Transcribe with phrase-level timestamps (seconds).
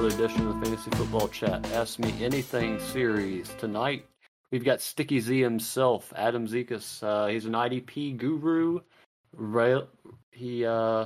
[0.00, 1.72] another edition of the Fantasy Football Chat.
[1.72, 3.50] Ask Me Anything series.
[3.58, 4.06] Tonight,
[4.50, 7.02] we've got Sticky Z himself, Adam Zekas.
[7.02, 8.80] Uh, he's an IDP guru.
[10.32, 11.04] He uh,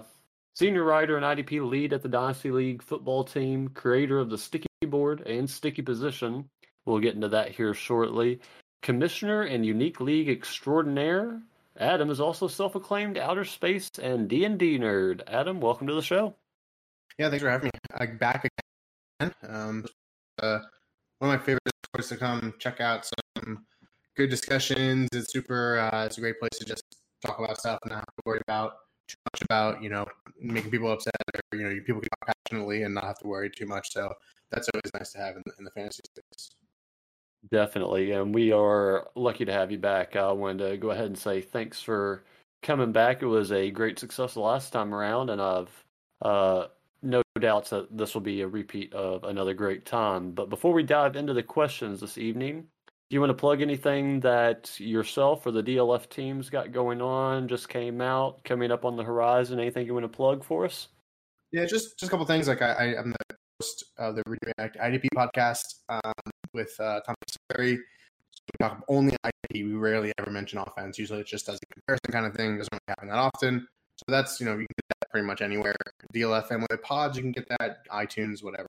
[0.55, 4.69] senior writer and IDP lead at the Dynasty League football team, creator of the Sticky
[4.87, 6.49] Board and Sticky Position.
[6.85, 8.39] We'll get into that here shortly.
[8.83, 11.43] Commissioner and Unique League extraordinaire.
[11.77, 15.23] Adam is also self-acclaimed outer space and D&D nerd.
[15.27, 16.37] Adam, welcome to the show.
[17.19, 17.71] Yeah, thanks for having me.
[17.93, 18.64] I'm back again.
[19.49, 19.85] Um,
[20.43, 20.59] uh,
[21.19, 23.65] one of my favorite sports to come check out some
[24.17, 25.09] good discussions.
[25.13, 25.79] It's super.
[25.79, 26.83] Uh, it's a great place to just
[27.25, 28.75] talk about stuff and not have to worry about
[29.09, 30.07] too much about you know
[30.41, 31.15] making people upset
[31.53, 33.93] or you know people can talk passionately and not have to worry too much.
[33.93, 34.13] So
[34.51, 36.51] that's always nice to have in the, in the fantasy space.
[37.51, 40.17] Definitely, and we are lucky to have you back.
[40.17, 42.25] I wanted to go ahead and say thanks for
[42.63, 43.23] coming back.
[43.23, 45.85] It was a great success the last time around, and I've
[46.23, 46.69] uh,
[47.41, 50.31] doubts that this will be a repeat of another great time.
[50.31, 52.67] But before we dive into the questions this evening,
[53.11, 57.49] do you want to plug anything that yourself or the DLF teams got going on,
[57.49, 59.59] just came out, coming up on the horizon?
[59.59, 60.89] Anything you want to plug for us?
[61.53, 62.49] Yeah, just just a couple things.
[62.49, 66.13] Like I, am the host of the Redirect IDP podcast um,
[66.53, 67.15] with uh, Tom
[67.49, 67.77] Berry.
[67.77, 69.65] We talk only IDP.
[69.65, 70.99] We rarely ever mention offense.
[70.99, 72.59] Usually, it's just as a comparison kind of thing.
[72.59, 73.67] Doesn't really happen that often.
[73.97, 75.77] So that's you know you can get that pretty much anywhere.
[76.13, 78.67] DLF family pods, you can get that iTunes, whatever.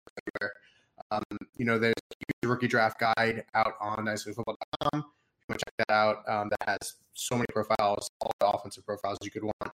[1.10, 1.24] Um,
[1.58, 1.96] you know, there's
[2.44, 4.94] a rookie draft guide out on dynastyfootball.com.
[4.94, 5.02] You
[5.50, 6.18] to check that out.
[6.30, 9.72] Um, that has so many profiles, all the offensive profiles you could want.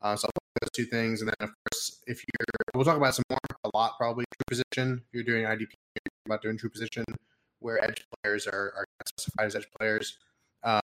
[0.00, 0.30] Uh, so
[0.62, 3.70] those two things, and then of course, if you're, we'll talk about some more, a
[3.74, 5.02] lot probably true position.
[5.06, 5.74] If you're doing IDP,
[6.24, 7.04] about doing true position,
[7.58, 10.16] where edge players are, are specified as edge players.
[10.62, 10.80] Um,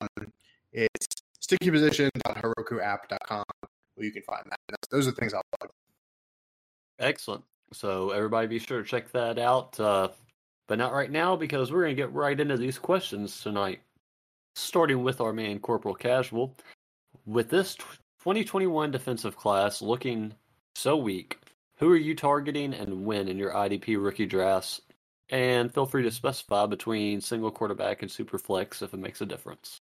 [0.74, 1.06] it's
[1.44, 3.44] stickyposition.herokuapp.com
[3.98, 4.78] well, you can find that.
[4.92, 5.72] Those are the things I'll plug.
[7.00, 7.44] Excellent.
[7.74, 9.80] So everybody be sure to check that out.
[9.80, 10.10] Uh,
[10.68, 13.82] but not right now because we're going to get right into these questions tonight.
[14.56, 16.56] Starting with our man Corporal Casual.
[17.26, 20.34] With this 2021 defensive class looking
[20.76, 21.40] so weak,
[21.78, 24.82] who are you targeting and when in your IDP rookie drafts?
[25.30, 29.26] And feel free to specify between single quarterback and super flex if it makes a
[29.26, 29.82] difference.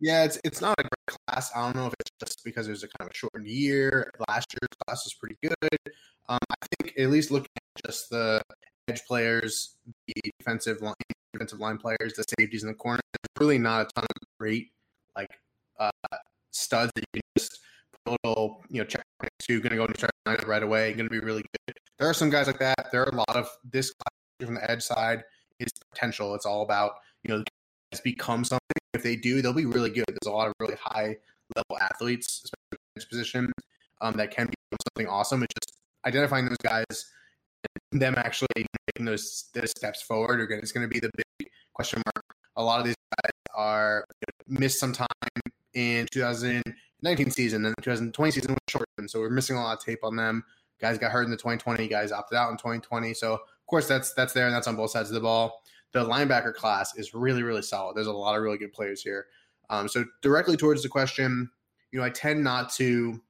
[0.00, 1.50] Yeah, it's it's not a great class.
[1.54, 4.10] I don't know if it's just because it was a kind of a shortened year.
[4.28, 5.92] Last year's class was pretty good.
[6.28, 8.42] Um, I think at least looking at just the
[8.88, 10.94] edge players, the defensive line,
[11.32, 14.70] defensive line players, the safeties in the corner, there's really not a ton of great
[15.16, 15.30] like
[15.78, 15.90] uh,
[16.50, 17.60] studs that you can just
[18.04, 19.02] put a little you know check
[19.40, 20.92] to going to go and start right away.
[20.92, 21.76] Going to be really good.
[21.98, 22.90] There are some guys like that.
[22.92, 25.24] There are a lot of this class from the edge side
[25.58, 26.34] is potential.
[26.34, 26.92] It's all about
[27.22, 27.44] you know
[28.04, 28.60] become something.
[28.94, 30.04] If they do, they'll be really good.
[30.08, 31.16] There's a lot of really high
[31.56, 33.52] level athletes, especially in this position,
[34.00, 34.54] um, that can be
[34.94, 35.42] something awesome.
[35.42, 37.12] It's just identifying those guys
[37.92, 40.40] and them actually making those, those steps forward.
[40.40, 42.24] Again, it's going to be the big question mark.
[42.56, 45.08] A lot of these guys are you know, missed some time
[45.74, 49.84] in 2019 season, and the 2020 season was shortened, so we're missing a lot of
[49.84, 50.44] tape on them.
[50.80, 51.88] Guys got hurt in the 2020.
[51.88, 53.14] Guys opted out in 2020.
[53.14, 55.60] So of course that's that's there, and that's on both sides of the ball
[55.92, 57.96] the linebacker class is really, really solid.
[57.96, 59.26] There's a lot of really good players here.
[59.70, 61.50] Um, so directly towards the question,
[61.92, 63.20] you know, I tend not to.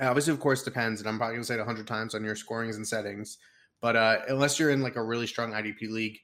[0.00, 2.34] Obviously, of course, depends, and I'm probably gonna say it a hundred times on your
[2.34, 3.38] scorings and settings.
[3.80, 6.18] But uh, unless you're in like a really strong IDP league,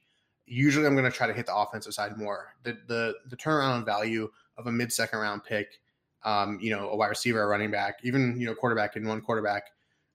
[0.45, 2.53] usually I'm gonna try to hit the offensive side more.
[2.63, 5.79] The the the turnaround value of a mid second round pick,
[6.23, 9.21] um, you know, a wide receiver, a running back, even you know, quarterback in one
[9.21, 9.63] quarterback.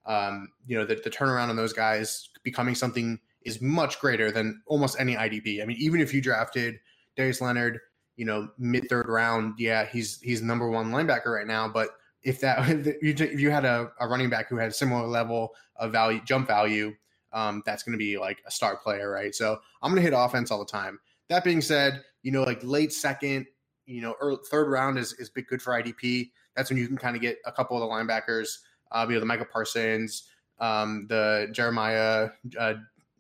[0.05, 4.61] Um, you know, the, the turnaround on those guys becoming something is much greater than
[4.67, 5.63] almost any IDP.
[5.63, 6.79] I mean, even if you drafted
[7.17, 7.81] Darius Leonard,
[8.17, 11.69] you know, mid third round, yeah, he's he's number one linebacker right now.
[11.69, 11.91] But
[12.23, 12.59] if that
[13.01, 16.95] if you had a, a running back who had similar level of value, jump value,
[17.33, 19.35] um, that's going to be like a star player, right?
[19.35, 20.99] So I'm going to hit offense all the time.
[21.29, 23.47] That being said, you know, like late second,
[23.85, 26.31] you know, early, third round is is big good for IDP.
[26.55, 28.59] That's when you can kind of get a couple of the linebackers,
[28.93, 30.25] uh, you know, the Micah Parsons,
[30.59, 32.75] um, the Jeremiah uh,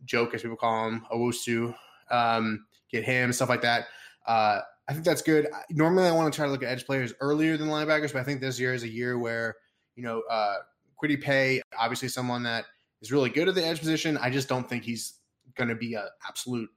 [0.04, 1.75] joke, as people call him, Owusu,
[2.10, 3.87] um, get him, stuff like that.
[4.26, 5.48] Uh, I think that's good.
[5.70, 8.24] Normally, I want to try to look at edge players earlier than linebackers, but I
[8.24, 9.56] think this year is a year where,
[9.96, 10.58] you know, uh,
[11.02, 12.66] Kwity Paye, obviously someone that
[13.02, 14.16] is really good at the edge position.
[14.18, 15.14] I just don't think he's
[15.56, 16.70] going to be a absolute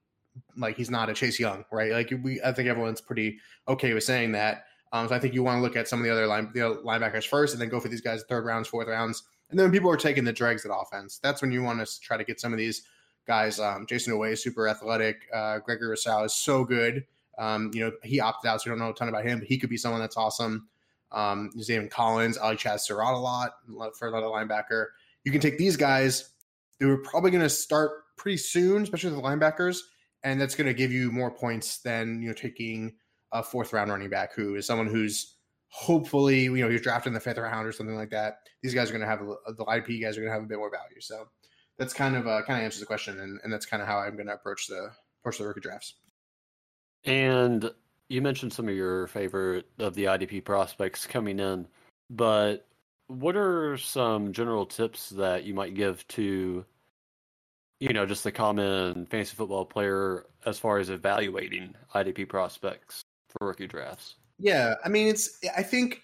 [0.58, 1.92] like he's not a Chase Young, right?
[1.92, 4.66] Like we, I think everyone's pretty okay with saying that.
[4.92, 6.62] Um, so I think you want to look at some of the other line, the
[6.84, 9.72] linebackers first, and then go for these guys third rounds, fourth rounds, and then when
[9.72, 12.40] people are taking the dregs at offense, that's when you want to try to get
[12.40, 12.84] some of these
[13.26, 13.60] guys.
[13.60, 15.28] Um, Jayson Oweh is super athletic.
[15.34, 17.06] Uh, Gregory Rousseau is so good.
[17.40, 19.48] Um, you know, he opted out, so we don't know a ton about him, but
[19.48, 20.68] he could be someone that's awesome.
[21.12, 22.38] Um, there's Collins.
[22.38, 23.54] I like Chaz Surratt a lot
[23.98, 24.88] for another linebacker.
[25.24, 26.32] You can take these guys
[26.80, 29.80] they were probably going to start pretty soon, especially the linebackers,
[30.24, 32.96] and that's going to give you more points than you know taking
[33.32, 35.36] a fourth round running back who is someone who's
[35.68, 38.38] hopefully you know you're drafting the fifth round or something like that.
[38.64, 40.48] These guys are going to have a, the IP guys are going to have a
[40.48, 41.02] bit more value.
[41.02, 41.28] So
[41.78, 44.00] that's kind of uh, kind of answers the question, and, and that's kind of how
[44.00, 44.90] I'm going to approach the
[45.22, 45.96] approach the rookie drafts.
[47.06, 47.72] And
[48.10, 51.68] you mentioned some of your favorite of the IDP prospects coming in,
[52.10, 52.66] but
[53.08, 56.64] what are some general tips that you might give to
[57.80, 63.48] you know just the common fantasy football player as far as evaluating IDP prospects for
[63.48, 64.16] rookie drafts?
[64.38, 66.02] Yeah, I mean it's I think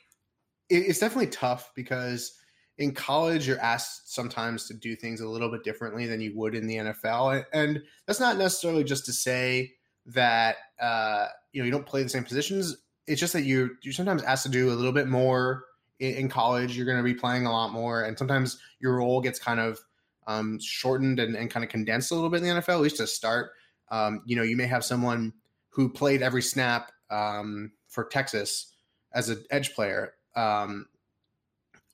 [0.70, 2.38] it's definitely tough because
[2.78, 6.56] in college you're asked sometimes to do things a little bit differently than you would
[6.56, 9.72] in the NFL and that's not necessarily just to say
[10.07, 13.94] that uh, you know you don't play the same positions it's just that you you're
[13.94, 15.66] sometimes asked to do a little bit more
[16.00, 19.22] in, in college you're going to be playing a lot more and sometimes your role
[19.22, 19.80] gets kind of
[20.28, 22.98] um, shortened and, and, kind of condensed a little bit in the NFL at least
[22.98, 23.52] to start
[23.90, 25.34] um, you know you may have someone
[25.69, 28.74] who played every snap um, for Texas
[29.13, 30.88] as an edge player um,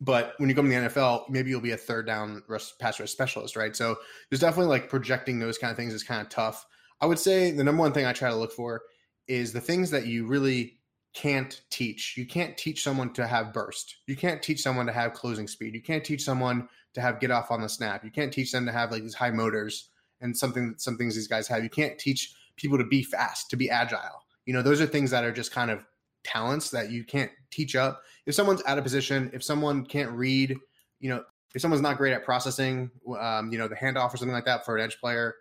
[0.01, 2.99] but when you come to the NFL, maybe you'll be a third down rush, pass
[2.99, 3.75] rush specialist, right?
[3.75, 3.97] So
[4.29, 6.65] there's definitely like projecting those kind of things is kind of tough.
[7.01, 8.83] I would say the number one thing I try to look for
[9.27, 10.77] is the things that you really
[11.13, 12.15] can't teach.
[12.17, 13.97] You can't teach someone to have burst.
[14.07, 15.73] You can't teach someone to have closing speed.
[15.73, 18.03] You can't teach someone to have get off on the snap.
[18.03, 19.89] You can't teach them to have like these high motors
[20.21, 21.63] and something some things these guys have.
[21.63, 24.23] You can't teach people to be fast, to be agile.
[24.45, 25.85] You know, those are things that are just kind of
[26.23, 28.03] talents that you can't teach up.
[28.25, 30.55] If someone's out of position, if someone can't read,
[30.99, 34.33] you know, if someone's not great at processing, um, you know, the handoff or something
[34.33, 35.35] like that for an edge player,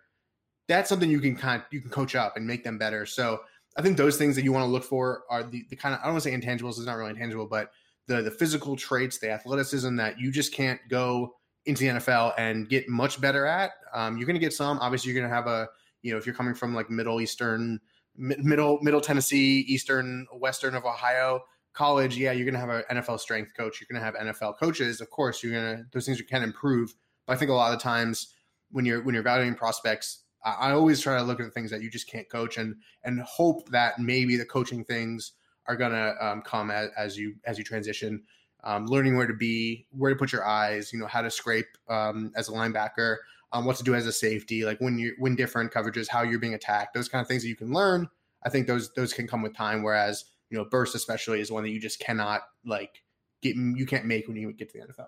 [0.71, 3.05] that's something you can kind of you can coach up and make them better.
[3.05, 3.41] So
[3.77, 6.01] I think those things that you want to look for are the, the kind of
[6.01, 6.71] I don't want to say intangibles.
[6.71, 7.71] It's not really intangible, but
[8.07, 11.35] the the physical traits, the athleticism that you just can't go
[11.65, 13.71] into the NFL and get much better at.
[13.93, 14.79] Um, you're going to get some.
[14.79, 15.67] Obviously, you're going to have a
[16.01, 17.79] you know if you're coming from like Middle Eastern
[18.15, 21.41] middle middle Tennessee, Eastern, Western of Ohio
[21.73, 23.79] college, yeah, you're going to have an NFL strength coach.
[23.79, 24.99] You're going to have NFL coaches.
[25.01, 26.93] Of course, you're going to those things you can improve.
[27.27, 28.33] But I think a lot of times
[28.71, 31.81] when you're when you're evaluating prospects, I, always try to look at the things that
[31.81, 35.33] you just can't coach and and hope that maybe the coaching things
[35.67, 38.23] are to um, come as, as you as you transition.
[38.63, 41.65] Um, learning where to be, where to put your eyes, you know, how to scrape
[41.89, 43.15] um, as a linebacker,
[43.53, 46.39] um, what to do as a safety, like when you when different coverages, how you're
[46.39, 48.07] being attacked, those kind of things that you can learn.
[48.43, 49.83] I think those those can come with time.
[49.83, 53.03] Whereas you know, burst especially is one that you just cannot like
[53.41, 55.07] get you can't make when you get to the NFL.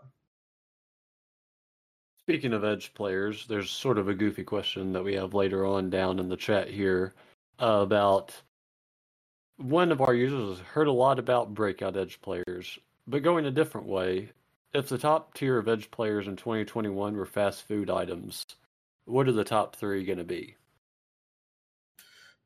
[2.26, 5.90] Speaking of edge players, there's sort of a goofy question that we have later on
[5.90, 7.14] down in the chat here
[7.60, 8.34] about
[9.58, 13.52] one of our users has heard a lot about breakout edge players, but going a
[13.52, 14.30] different way,
[14.74, 18.46] if the top tier of edge players in 2021 were fast food items,
[19.06, 20.56] what are the top three going to be?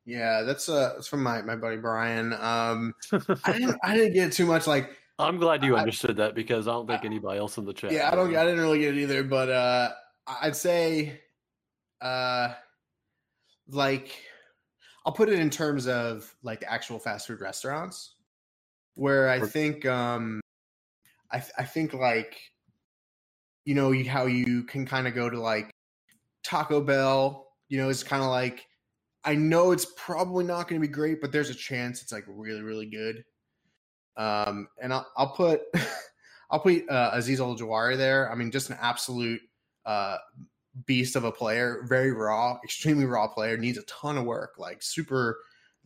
[0.04, 2.32] Yeah, that's uh, that's from my, my buddy Brian.
[2.32, 2.94] Um,
[3.44, 4.96] I didn't I didn't get too much like.
[5.18, 7.90] I'm glad you understood that because I don't think anybody else in the chat.
[7.90, 8.34] Yeah, I don't.
[8.34, 9.90] I didn't really get it either, but uh,
[10.42, 11.20] I'd say,
[12.00, 12.54] uh,
[13.68, 14.22] like,
[15.04, 18.14] I'll put it in terms of like actual fast food restaurants,
[18.94, 20.40] where I think um
[21.32, 22.38] I, I think like
[23.64, 25.70] you know how you can kind of go to like
[26.44, 27.48] Taco Bell.
[27.68, 28.66] You know, it's kind of like
[29.24, 32.24] I know it's probably not going to be great, but there's a chance it's like
[32.28, 33.24] really really good.
[34.18, 35.62] Um, and I'll, I'll put
[36.50, 38.30] I'll put uh, Ojulari there.
[38.30, 39.40] I mean, just an absolute
[39.86, 40.16] uh,
[40.86, 43.56] beast of a player, very raw, extremely raw player.
[43.56, 45.38] Needs a ton of work, like super,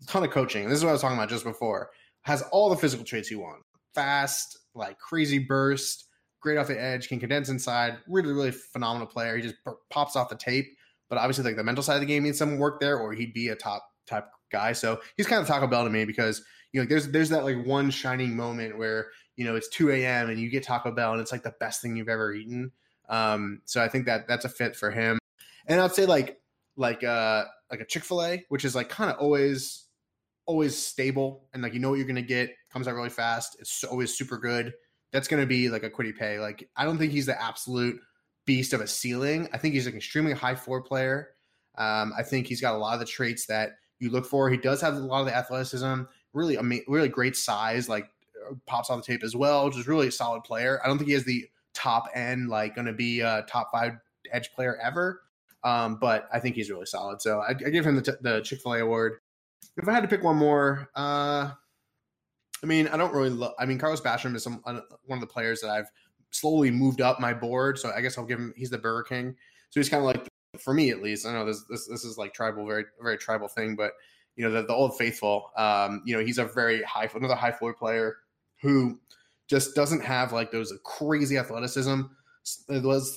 [0.06, 0.68] ton of coaching.
[0.68, 1.90] This is what I was talking about just before.
[2.22, 3.62] Has all the physical traits you want:
[3.94, 6.06] fast, like crazy burst,
[6.40, 7.98] great off the edge, can condense inside.
[8.06, 9.36] Really, really phenomenal player.
[9.36, 9.56] He just
[9.90, 10.66] pops off the tape.
[11.08, 13.34] But obviously, like the mental side of the game needs some work there, or he'd
[13.34, 14.72] be a top type guy.
[14.72, 16.42] So he's kind of Taco Bell to me because
[16.72, 20.30] you know there's there's that like one shining moment where you know it's 2 a.m.
[20.30, 22.70] and you get Taco Bell and it's like the best thing you've ever eaten.
[23.08, 25.18] Um, so I think that that's a fit for him.
[25.66, 26.40] And I'd say like
[26.76, 29.86] like uh like a Chick Fil A, which is like kind of always
[30.46, 33.56] always stable and like you know what you're gonna get comes out really fast.
[33.60, 34.72] It's always super good.
[35.12, 36.38] That's to be like a Kwity Paye.
[36.38, 38.00] Like I don't think he's the absolute
[38.46, 39.48] beast of a ceiling.
[39.52, 41.28] I think he's an extremely high floor player.
[41.76, 44.50] Um, I think he's got a lot of the traits that you look for.
[44.50, 48.10] He does have a lot of the athleticism, really, ama- really great size, like
[48.50, 49.70] uh, pops on the tape as well.
[49.70, 50.80] Just really a solid player.
[50.84, 53.92] I don't think he has the top end, like going to be a top five
[54.32, 55.22] edge player ever.
[55.62, 57.22] Um, but I think he's really solid.
[57.22, 59.20] So I, I give him the, t- the Chick Fil A award.
[59.76, 61.52] If I had to pick one more, uh,
[62.62, 63.52] I mean, I don't really love.
[63.60, 65.90] I mean, Carlos Basham is some, uh, one of the players that I've
[66.30, 67.78] slowly moved up my board.
[67.78, 68.52] So I guess I'll give him.
[68.56, 69.36] He's the Burger King.
[69.70, 70.26] So he's kind of like
[70.58, 71.26] for me at least.
[71.26, 73.92] I know this this this is like tribal, very very tribal thing, but
[74.36, 75.50] you know the, the old faithful.
[75.56, 78.16] Um, you know he's a very high another high floor player
[78.60, 79.00] who
[79.48, 82.02] just doesn't have like those crazy athleticism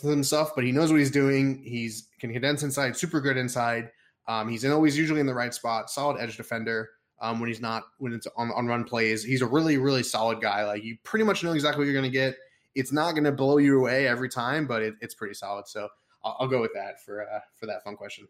[0.01, 1.61] himself, but he knows what he's doing.
[1.63, 3.91] He's can condense inside, super good inside.
[4.27, 6.89] Um, he's always usually in the right spot, solid edge defender.
[7.21, 10.41] Um, when he's not when it's on on run plays, he's a really really solid
[10.41, 10.65] guy.
[10.65, 12.35] Like you pretty much know exactly what you're going to get.
[12.75, 15.65] It's not going to blow you away every time, but it, it's pretty solid.
[15.67, 15.87] So
[16.25, 18.27] I'll, I'll, go with that for uh, for that fun question.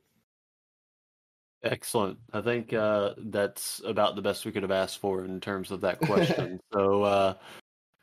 [1.64, 2.20] Excellent.
[2.32, 5.82] I think uh, that's about the best we could have asked for in terms of
[5.82, 6.60] that question.
[6.74, 7.34] so uh,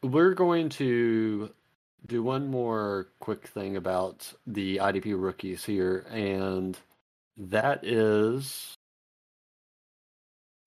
[0.02, 1.50] we're going to
[2.06, 6.76] do one more quick thing about the IDP rookies here, and
[7.36, 8.74] that is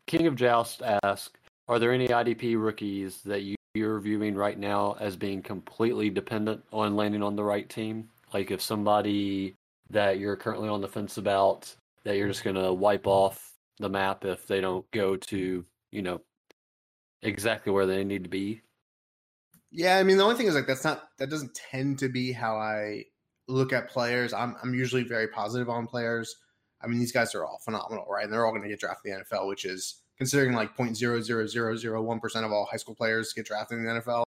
[0.08, 4.96] King of Joust asked, "Are there any IDP rookies that you, you're viewing right now
[5.02, 8.08] as being completely dependent on landing on the right team?
[8.36, 9.56] Like if somebody
[9.92, 11.74] that you're currently on the fence about
[12.04, 16.02] that you're just going to wipe off the map if they don't go to you
[16.02, 16.20] know
[17.22, 18.62] exactly where they need to be
[19.72, 22.34] yeah, I mean the only thing is like that's not that doesn't tend to be
[22.34, 23.06] how I
[23.48, 24.34] look at players.
[24.34, 26.36] I'm I'm usually very positive on players.
[26.82, 28.26] I mean these guys are all phenomenal, right?
[28.26, 32.22] And they're all going to get drafted in the NFL, which is considering like 0.00001
[32.22, 34.25] percent of all high school players get drafted in the NFL.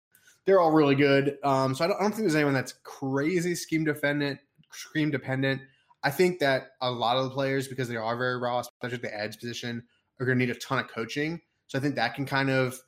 [0.45, 1.37] They're all really good.
[1.43, 4.39] Um, so I don't, I don't think there's anyone that's crazy scheme dependent.
[4.71, 5.61] Scheme dependent.
[6.03, 9.17] I think that a lot of the players, because they are very raw, especially the
[9.17, 9.83] edge position,
[10.19, 11.39] are going to need a ton of coaching.
[11.67, 12.79] So I think that can kind of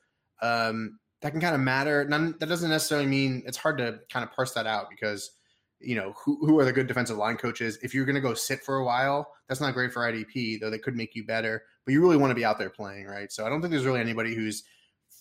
[0.42, 2.06] um, that can kind of matter.
[2.06, 5.32] None, that doesn't necessarily mean it's hard to kind of parse that out because
[5.80, 7.80] you know who, who are the good defensive line coaches.
[7.82, 10.70] If you're going to go sit for a while, that's not great for IDP, though
[10.70, 11.64] they could make you better.
[11.86, 13.32] But you really want to be out there playing, right?
[13.32, 14.64] So I don't think there's really anybody who's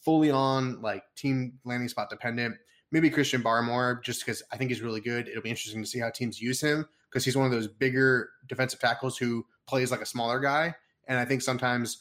[0.05, 2.57] fully on like team landing spot dependent.
[2.93, 5.29] Maybe Christian Barmore, just because I think he's really good.
[5.29, 8.31] It'll be interesting to see how teams use him because he's one of those bigger
[8.49, 10.75] defensive tackles who plays like a smaller guy.
[11.09, 11.99] And I think sometimes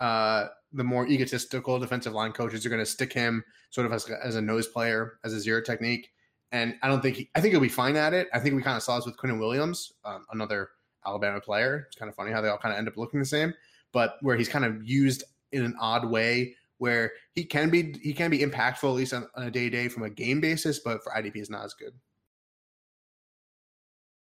[0.00, 4.08] uh, the more egotistical defensive line coaches are going to stick him sort of as,
[4.10, 6.10] as a nose player, as a zero technique.
[6.52, 8.28] And I don't think he, I think he'll be fine at it.
[8.32, 10.70] I think we kind of saw this with Quinnen Williams, um, another
[11.06, 11.84] Alabama player.
[11.86, 13.54] It's kind of funny how they all kind of end up looking the same,
[13.92, 18.12] but where he's kind of used in an odd way where he can be he
[18.12, 20.80] can be impactful at least on, on a day to day from a game basis,
[20.80, 21.92] but for IDP is not as good.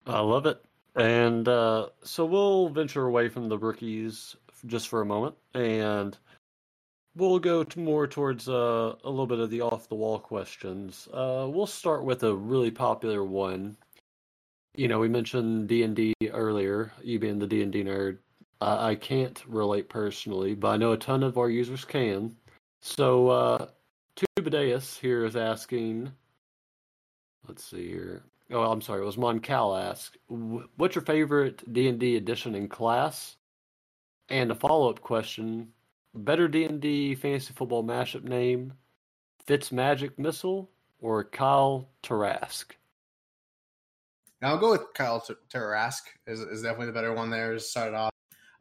[0.05, 0.63] I love it.
[0.95, 6.17] And uh, so we'll venture away from the rookies just for a moment and
[7.15, 11.09] We'll go to more towards uh, a little bit of the off the wall questions.
[11.13, 13.75] Uh, we'll start with a really popular one.
[14.75, 16.93] You know, we mentioned D and D earlier.
[17.03, 18.19] You being the D and D nerd,
[18.61, 22.37] I can't relate personally, but I know a ton of our users can.
[22.81, 23.67] So, uh,
[24.15, 26.11] Tubideus here is asking.
[27.47, 28.23] Let's see here.
[28.51, 29.01] Oh, I'm sorry.
[29.01, 33.37] It was Moncal asked, "What's your favorite D and D edition in class?"
[34.29, 35.73] And a follow up question
[36.13, 38.73] better D and D fantasy football mashup name:
[39.45, 40.69] Fitz Magic Missile
[40.99, 42.71] or Kyle Tarask.
[44.41, 47.53] Now I'll go with Kyle Tarask is, is definitely the better one there.
[47.53, 48.10] To start it off.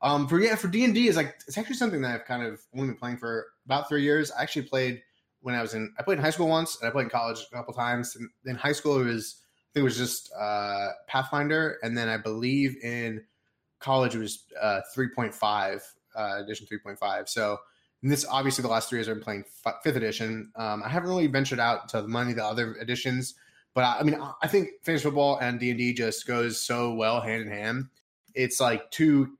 [0.02, 2.42] Um, for yeah, for D and D is like it's actually something that I've kind
[2.42, 4.30] of only been playing for about three years.
[4.30, 5.02] I actually played
[5.40, 7.46] when I was in I played in high school once, and I played in college
[7.52, 8.16] a couple times.
[8.16, 12.08] And in high school, it was I think it was just uh, Pathfinder, and then
[12.08, 13.24] I believe in
[13.78, 15.82] college it was uh, three point five
[16.16, 17.28] uh, edition 3.5.
[17.28, 17.58] So
[18.02, 19.44] this obviously the last three years I've been playing
[19.82, 20.50] fifth edition.
[20.56, 23.34] Um, I haven't really ventured out to of the other editions,
[23.74, 26.94] but I, I mean I think fantasy football and D and D just goes so
[26.94, 27.86] well hand in hand.
[28.34, 29.36] It's like two.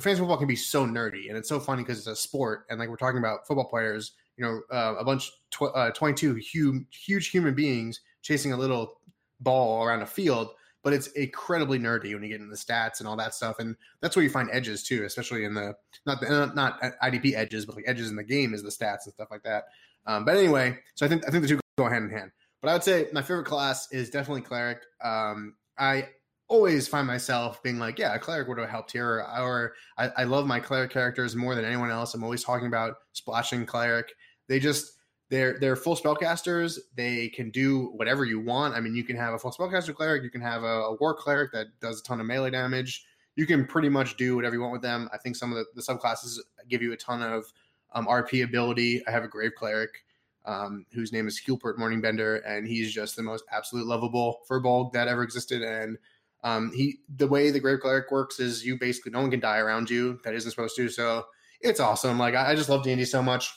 [0.00, 2.78] Fantasy football can be so nerdy, and it's so funny because it's a sport, and
[2.78, 4.12] like we're talking about football players.
[4.36, 8.98] You know, uh, a bunch tw- uh, 22 huge, huge human beings chasing a little
[9.40, 13.08] ball around a field but it's incredibly nerdy when you get into the stats and
[13.08, 13.58] all that stuff.
[13.58, 15.74] And that's where you find edges too, especially in the
[16.06, 19.14] not the, not IDP edges, but like edges in the game is the stats and
[19.14, 19.64] stuff like that.
[20.06, 22.32] Um, but anyway, so I think I think the two go hand in hand.
[22.60, 24.80] But I would say my favorite class is definitely cleric.
[25.02, 26.08] Um, I
[26.52, 29.20] always find myself being like, yeah, a cleric would have helped here.
[29.20, 32.12] Or, or I, I love my cleric characters more than anyone else.
[32.12, 34.12] I'm always talking about splashing cleric.
[34.48, 34.92] They just
[35.30, 36.78] they're they're full spellcasters.
[36.94, 38.74] They can do whatever you want.
[38.74, 40.22] I mean, you can have a full spellcaster cleric.
[40.22, 43.06] You can have a, a war cleric that does a ton of melee damage.
[43.34, 45.08] You can pretty much do whatever you want with them.
[45.10, 46.36] I think some of the, the subclasses
[46.68, 47.50] give you a ton of
[47.94, 49.02] um, RP ability.
[49.06, 50.04] I have a grave cleric
[50.44, 55.08] um, whose name is Hulpert Morningbender, and he's just the most absolute lovable furbolg that
[55.08, 55.62] ever existed.
[55.62, 55.96] And
[56.42, 59.58] um, he, the way the grave cleric works is you basically no one can die
[59.58, 60.88] around you that isn't supposed to.
[60.88, 61.24] So
[61.60, 62.18] it's awesome.
[62.18, 63.52] Like I, I just love D and D so much.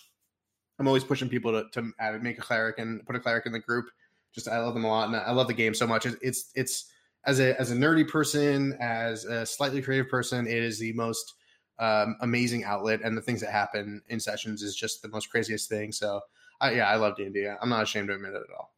[0.78, 3.52] I'm always pushing people to, to add, make a cleric and put a cleric in
[3.52, 3.86] the group.
[4.34, 6.06] Just I love them a lot, and I love the game so much.
[6.06, 6.92] It's it's,
[7.26, 11.36] as a as a nerdy person, as a slightly creative person, it is the most
[11.80, 15.70] um, amazing outlet, and the things that happen in sessions is just the most craziest
[15.70, 15.94] thing.
[15.94, 16.20] So,
[16.60, 17.48] I, yeah, I love D and D.
[17.48, 18.76] I'm not ashamed to admit it at all.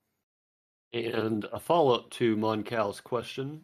[0.94, 3.64] And a follow up to Moncal's question.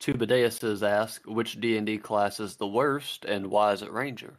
[0.00, 3.92] Tubideus has asked, which D and D class is the worst, and why is it
[3.92, 4.38] Ranger?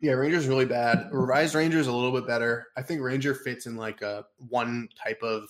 [0.00, 1.08] Yeah, Ranger's really bad.
[1.12, 2.68] Revised Ranger is a little bit better.
[2.76, 5.48] I think Ranger fits in like a one type of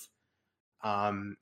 [0.82, 1.36] um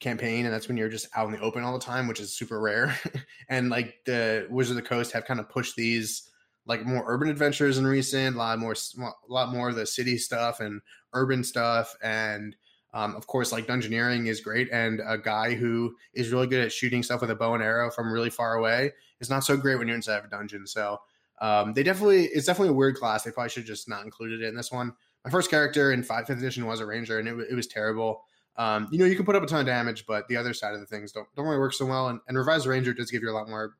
[0.00, 2.36] campaign, and that's when you're just out in the open all the time, which is
[2.36, 2.98] super rare.
[3.48, 6.28] and like the Wizard of the Coast have kind of pushed these
[6.66, 10.18] like more urban adventures in recent, a lot more, a lot more of the city
[10.18, 10.80] stuff and
[11.12, 12.56] urban stuff, and
[12.92, 16.72] um, of course, like dungeoneering is great, and a guy who is really good at
[16.72, 19.78] shooting stuff with a bow and arrow from really far away is not so great
[19.78, 20.66] when you're inside of a dungeon.
[20.66, 21.00] So
[21.40, 23.22] um, they definitely, it's definitely a weird class.
[23.22, 24.92] They probably should just not included it in this one.
[25.24, 28.24] My first character in fifth edition was a ranger, and it, it was terrible.
[28.56, 30.74] Um, you know, you can put up a ton of damage, but the other side
[30.74, 32.08] of the things don't don't really work so well.
[32.08, 33.76] And, and revised ranger does give you a lot more,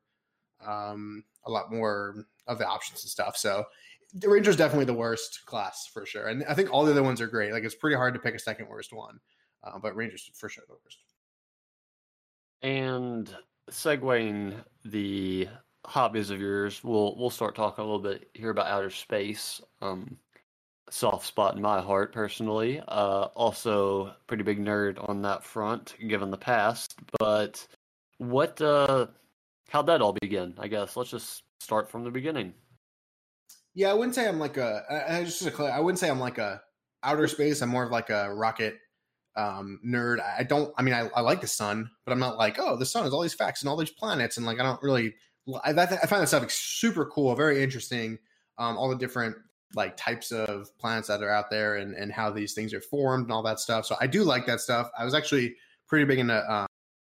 [0.65, 3.37] um, a lot more of the options and stuff.
[3.37, 3.65] So
[4.15, 6.29] the ranger is definitely the worst class for sure.
[6.29, 7.53] And I think all the other ones are great.
[7.53, 9.21] Like it's pretty hard to pick a second worst one,
[9.65, 10.99] uh, but rangers for sure the worst.
[12.63, 13.35] And
[13.71, 15.49] segueing the
[15.87, 19.61] hobbies of yours, we'll we'll start talking a little bit here about outer space.
[19.81, 20.17] Um,
[20.91, 22.83] soft spot in my heart personally.
[22.89, 26.97] Uh, also, pretty big nerd on that front, given the past.
[27.19, 27.67] But
[28.19, 28.61] what?
[28.61, 29.07] Uh,
[29.69, 30.55] how'd that all begin?
[30.59, 32.53] I guess let's just start from the beginning.
[33.75, 34.83] Yeah, I wouldn't say I'm like a.
[35.09, 36.61] I, just to I wouldn't say I'm like a
[37.03, 37.63] outer space.
[37.63, 38.79] I'm more of like a rocket
[39.37, 40.19] um, nerd.
[40.21, 40.73] I don't.
[40.77, 43.13] I mean, I, I like the sun, but I'm not like, oh, the sun has
[43.13, 45.15] all these facts and all these planets, and like I don't really.
[45.65, 48.19] I, I find that stuff like super cool, very interesting.
[48.59, 49.37] Um, all the different
[49.75, 53.25] like types of planets that are out there and and how these things are formed
[53.25, 53.87] and all that stuff.
[53.87, 54.91] So I do like that stuff.
[54.99, 55.57] I was actually
[55.89, 56.67] pretty big into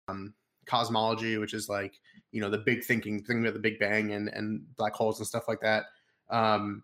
[0.08, 0.34] um,
[0.66, 1.94] cosmology, which is like
[2.32, 5.26] you know the big thinking thing about the Big Bang and and black holes and
[5.26, 5.84] stuff like that.
[6.30, 6.82] Um,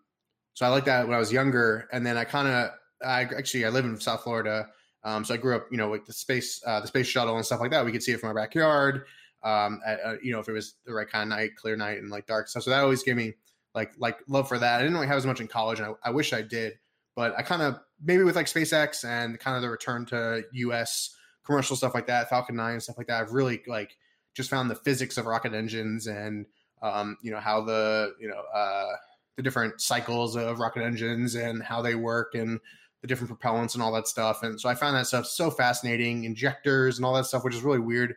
[0.54, 2.70] so I like that when I was younger, and then I kind of
[3.04, 4.68] I actually I live in South Florida.
[5.02, 7.44] Um, so I grew up, you know, with the space, uh, the space shuttle and
[7.44, 7.84] stuff like that.
[7.84, 9.04] We could see it from our backyard.
[9.42, 11.98] Um, at, uh, you know, if it was the right kind of night, clear night,
[11.98, 12.62] and like dark stuff.
[12.62, 13.34] So that always gave me
[13.74, 14.76] like like love for that.
[14.76, 16.78] I didn't really have as much in college, and I, I wish I did.
[17.14, 21.14] But I kind of maybe with like SpaceX and kind of the return to U.S.
[21.44, 23.20] commercial stuff like that, Falcon Nine and stuff like that.
[23.20, 23.96] I've really like
[24.34, 26.46] just found the physics of rocket engines and
[26.82, 28.92] um, you know how the you know uh,
[29.36, 32.60] the different cycles of rocket engines and how they work and
[33.02, 34.42] the different propellants and all that stuff.
[34.42, 37.62] And so I found that stuff so fascinating, injectors and all that stuff, which is
[37.62, 38.14] really weird.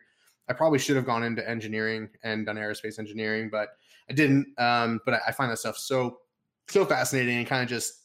[0.48, 3.68] I probably should have gone into engineering and done aerospace engineering, but
[4.08, 4.46] I didn't.
[4.58, 6.20] Um, but I, I, find that stuff so
[6.68, 8.04] so fascinating and kind of just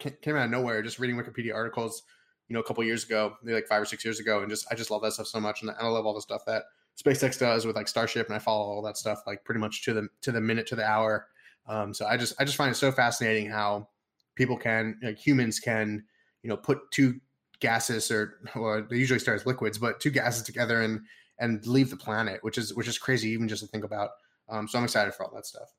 [0.00, 0.82] came out of nowhere.
[0.82, 2.02] Just reading Wikipedia articles,
[2.48, 4.74] you know, a couple years ago, like five or six years ago, and just I
[4.74, 6.64] just love that stuff so much, and I love all the stuff that
[7.00, 9.94] SpaceX does with like Starship, and I follow all that stuff like pretty much to
[9.94, 11.28] the to the minute to the hour.
[11.66, 13.88] Um, so I just I just find it so fascinating how
[14.34, 16.04] people can like humans can
[16.42, 17.20] you know put two
[17.60, 21.00] gases or well they usually start as liquids, but two gases together and
[21.38, 24.10] and leave the planet, which is which is crazy even just to think about.
[24.48, 25.72] Um, so I'm excited for all that stuff.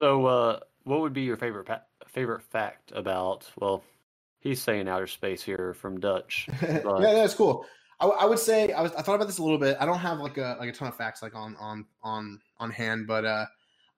[0.00, 3.48] So, uh, what would be your favorite pa- favorite fact about?
[3.60, 3.84] Well,
[4.40, 6.48] he's saying outer space here from Dutch.
[6.60, 7.02] But...
[7.02, 7.64] yeah, that's cool.
[8.00, 9.76] I, I, would say I was I thought about this a little bit.
[9.78, 12.70] I don't have like a like a ton of facts like on on on on
[12.70, 13.46] hand, but uh,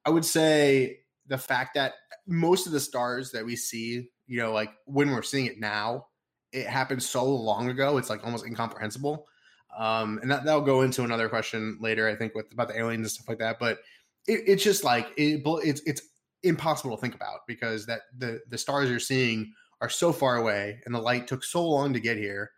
[0.04, 1.94] I would say the fact that
[2.26, 6.06] most of the stars that we see, you know, like when we're seeing it now,
[6.52, 7.98] it happened so long ago.
[7.98, 9.26] It's like almost incomprehensible.
[9.76, 13.06] Um, and that, that'll go into another question later, I think, with about the aliens
[13.06, 13.58] and stuff like that.
[13.58, 13.78] But
[14.28, 16.02] it, it's just like it, it's it's
[16.42, 20.80] impossible to think about because that the the stars you're seeing are so far away,
[20.86, 22.52] and the light took so long to get here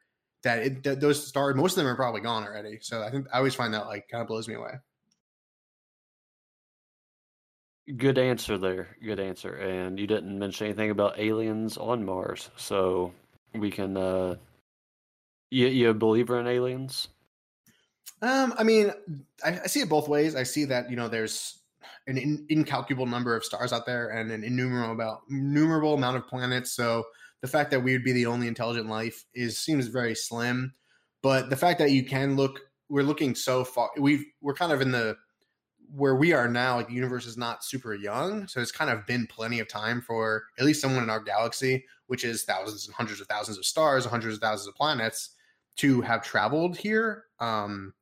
[0.47, 2.79] that, it, that those stars, most of them are probably gone already.
[2.81, 4.75] So I think I always find that like kind of blows me away.
[7.95, 8.97] Good answer there.
[9.03, 9.55] Good answer.
[9.55, 13.13] And you didn't mention anything about aliens on Mars, so
[13.55, 14.37] we can uh,
[15.51, 17.09] you you a believer in aliens?
[18.23, 18.93] Um, I mean,
[19.45, 20.35] I, I see it both ways.
[20.35, 21.61] I see that you know there's
[22.09, 26.27] an in, incalculable number of stars out there and an innumerable about innumerable amount of
[26.27, 26.73] planets.
[26.73, 27.05] So
[27.41, 30.73] the fact that we would be the only intelligent life is seems very slim.
[31.23, 33.91] But the fact that you can look, we're looking so far.
[33.97, 35.17] We've we're kind of in the
[35.95, 36.77] where we are now.
[36.77, 40.01] Like the universe is not super young, so it's kind of been plenty of time
[40.01, 43.65] for at least someone in our galaxy, which is thousands and hundreds of thousands of
[43.65, 45.31] stars, hundreds of thousands of planets
[45.77, 47.93] to have traveled here, um,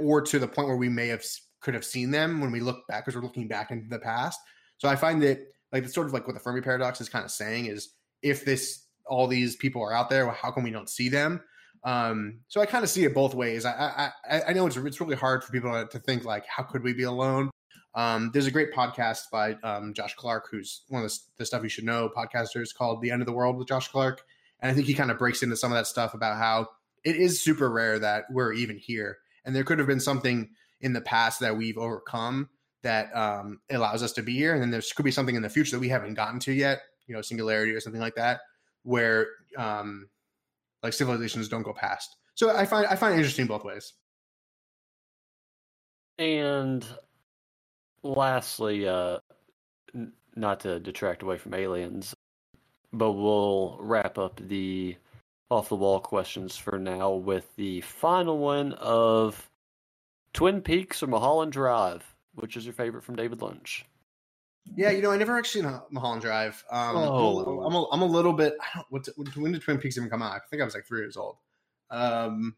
[0.00, 1.24] or to the point where we may have
[1.60, 4.40] could have seen them when we look back, because we're looking back into the past.
[4.78, 5.40] So I find that
[5.72, 8.44] like it's sort of like what the Fermi paradox is kind of saying is if
[8.44, 11.40] this all these people are out there, well, how come we don't see them?
[11.84, 13.64] Um, so I kind of see it both ways.
[13.64, 16.82] I, I I know it's it's really hard for people to, think like, how could
[16.82, 17.50] we be alone?
[17.94, 21.62] Um, there's a great podcast by um, Josh Clark, who's one of the, the, stuff
[21.62, 24.22] you should know podcasters called The End of the World with Josh Clark.
[24.60, 26.68] And I think he kind of breaks into some of that stuff about how
[27.04, 29.18] it is super rare that we're even here.
[29.46, 30.50] And there could have been something
[30.82, 32.50] in the past that we've overcome
[32.82, 34.52] that um, allows us to be here.
[34.52, 36.82] And then there could be something in the future that we haven't gotten to yet,
[37.06, 38.40] you know, singularity or something like that,
[38.82, 40.08] where um,
[40.86, 42.16] like civilizations don't go past.
[42.34, 43.92] So I find I find it interesting both ways.
[46.18, 46.86] And
[48.02, 49.18] lastly, uh,
[49.94, 52.14] n- not to detract away from aliens,
[52.92, 54.96] but we'll wrap up the
[55.50, 59.48] off the wall questions for now with the final one of
[60.32, 62.14] Twin Peaks or Mulholland Drive.
[62.34, 63.86] Which is your favorite from David Lynch?
[64.74, 66.64] Yeah, you know, I never actually seen Mulholland Drive.
[66.70, 67.62] Um, oh.
[67.64, 68.54] I'm, a, I'm a little bit.
[68.60, 70.32] I don't, what, when did Twin Peaks even come out?
[70.32, 71.36] I think I was like three years old.
[71.90, 72.56] Um,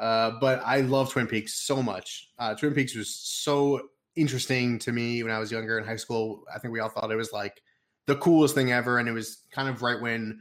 [0.00, 2.30] uh, but I love Twin Peaks so much.
[2.38, 6.44] Uh, Twin Peaks was so interesting to me when I was younger in high school.
[6.54, 7.62] I think we all thought it was like
[8.06, 10.40] the coolest thing ever, and it was kind of right when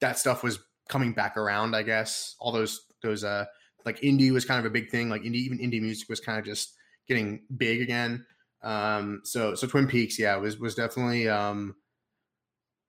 [0.00, 1.74] that stuff was coming back around.
[1.74, 3.44] I guess all those those uh
[3.84, 5.08] like indie was kind of a big thing.
[5.08, 6.74] Like indie, even indie music was kind of just
[7.06, 8.24] getting big again.
[8.64, 11.76] Um, so so Twin Peaks, yeah, was was definitely um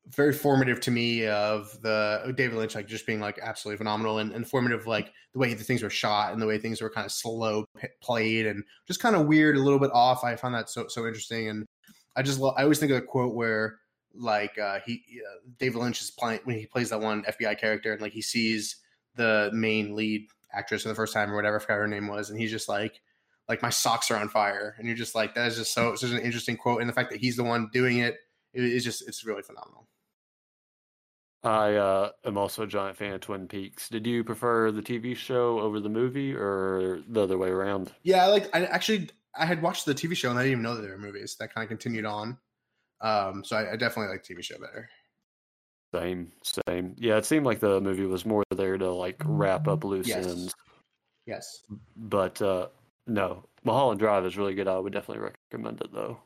[0.07, 4.33] very formative to me of the David Lynch like just being like absolutely phenomenal and,
[4.33, 7.05] and formative like the way the things were shot and the way things were kind
[7.05, 10.23] of slow p- played and just kind of weird a little bit off.
[10.23, 11.65] I found that so so interesting and
[12.15, 13.79] I just lo- I always think of the quote where
[14.13, 17.91] like uh, he uh, David Lynch is playing when he plays that one FBI character
[17.91, 18.77] and like he sees
[19.15, 22.29] the main lead actress for the first time or whatever I forgot her name was
[22.29, 23.01] and he's just like
[23.47, 26.11] like my socks are on fire and you're just like that is just so such
[26.11, 28.17] an interesting quote and the fact that he's the one doing it,
[28.53, 29.87] it is just it's really phenomenal
[31.43, 33.87] I uh, am also a giant fan of Twin Peaks.
[33.87, 37.93] Did you prefer the TV show over the movie, or the other way around?
[38.01, 38.49] Yeah, I like.
[38.55, 40.91] I actually I had watched the TV show and I didn't even know that there
[40.91, 42.37] were movies that kind of continued on.
[43.01, 44.89] Um, so I, I definitely like TV show better.
[45.93, 46.31] Same,
[46.67, 46.95] same.
[46.97, 50.25] Yeah, it seemed like the movie was more there to like wrap up loose yes.
[50.25, 50.55] ends.
[51.25, 51.61] Yes.
[51.95, 52.67] But uh,
[53.07, 54.67] no, Mulholland Drive is really good.
[54.67, 56.17] I would definitely recommend it though.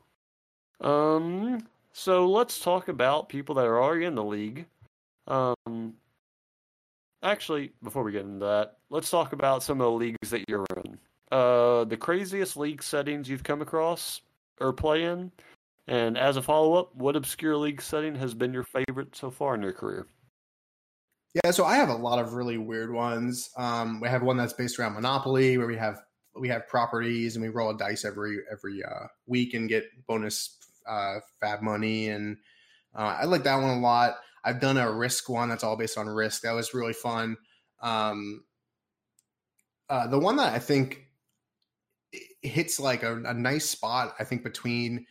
[0.80, 4.66] Um, so let's talk about people that are already in the league.
[5.26, 5.94] Um,
[7.22, 10.66] actually, before we get into that, let's talk about some of the leagues that you're
[10.84, 10.98] in.
[11.30, 14.20] Uh, the craziest league settings you've come across
[14.60, 15.30] or play in,
[15.86, 19.54] and as a follow up, what obscure league setting has been your favorite so far
[19.54, 20.06] in your career?
[21.44, 23.50] Yeah, so I have a lot of really weird ones.
[23.56, 26.00] Um, we have one that's based around Monopoly, where we have
[26.40, 30.56] we have properties and we roll a dice every every uh, week and get bonus
[30.88, 32.38] uh, FAAB money, and
[32.94, 34.16] uh, I like that one a lot.
[34.42, 36.42] I've done a risk one that's all based on risk.
[36.42, 37.36] That was really fun.
[37.82, 38.44] Um,
[39.90, 41.02] uh, the one that I think
[42.42, 45.06] hits like a, a, nice spot, I think between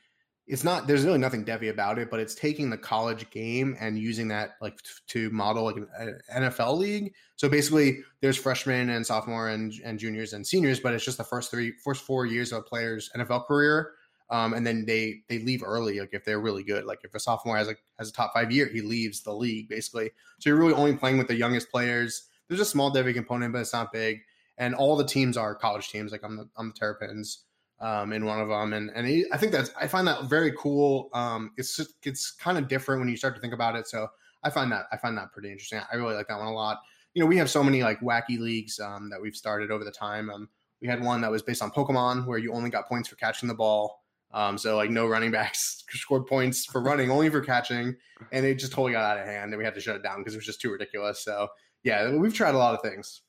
[0.50, 3.98] it's not there's really nothing devy about it, but it's taking the college game and
[3.98, 7.14] using that like to model like an NFL league.
[7.36, 11.24] So basically, there's freshmen and sophomore and, and juniors and seniors, but it's just the
[11.24, 13.92] first three, first four years of a player's NFL career
[14.32, 16.00] um, and then they they leave early.
[16.00, 18.52] Like if they're really good, like if a sophomore has a has a top five
[18.52, 20.12] year, he leaves the league basically.
[20.40, 22.30] So you're really only playing with the youngest players.
[22.48, 24.20] There's a small Devy component, but it's not big.
[24.58, 26.12] And all the teams are college teams.
[26.12, 27.46] Like I'm the I'm the Terrapins
[27.82, 30.54] um, in one of them, and and he, I think that's I find that very
[30.58, 31.10] cool.
[31.14, 33.88] Um, it's just, it's kind of different when you start to think about it.
[33.88, 34.08] So
[34.44, 35.80] I find that I find that pretty interesting.
[35.92, 36.80] I really like that one a lot.
[37.14, 39.92] You know, we have so many like wacky leagues um, that we've started over the
[39.92, 40.30] time.
[40.30, 40.50] Um,
[40.82, 43.48] we had one that was based on Pokemon, where you only got points for catching
[43.48, 44.04] the ball.
[44.32, 47.96] Um, so like no running backs scored points for running, only for catching,
[48.32, 50.20] and it just totally got out of hand, and we had to shut it down
[50.20, 51.24] because it was just too ridiculous.
[51.24, 51.48] So
[51.84, 53.22] yeah, we've tried a lot of things.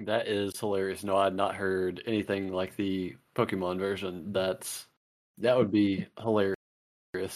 [0.00, 1.04] That is hilarious.
[1.04, 4.32] No, I had not heard anything like the Pokemon version.
[4.32, 4.86] That's
[5.38, 6.56] that would be hilarious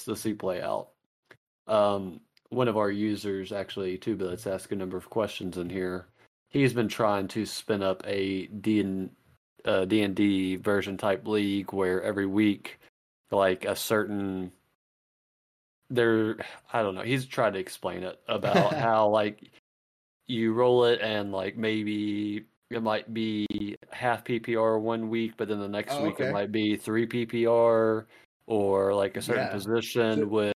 [0.04, 0.88] to see play out.
[1.66, 6.06] Um, one of our users, actually, two billets, asked a number of questions in here.
[6.48, 9.08] He's been trying to spin up a D
[9.64, 12.78] uh, D and D version type league where every week,
[13.30, 14.52] like a certain
[15.90, 16.36] there,
[16.72, 17.02] I don't know.
[17.02, 19.50] He's tried to explain it about how like
[20.26, 25.60] you roll it and like maybe it might be half PPR one week, but then
[25.60, 26.26] the next oh, week okay.
[26.26, 28.04] it might be three PPR
[28.46, 29.52] or like a certain yeah.
[29.52, 30.52] position so, with.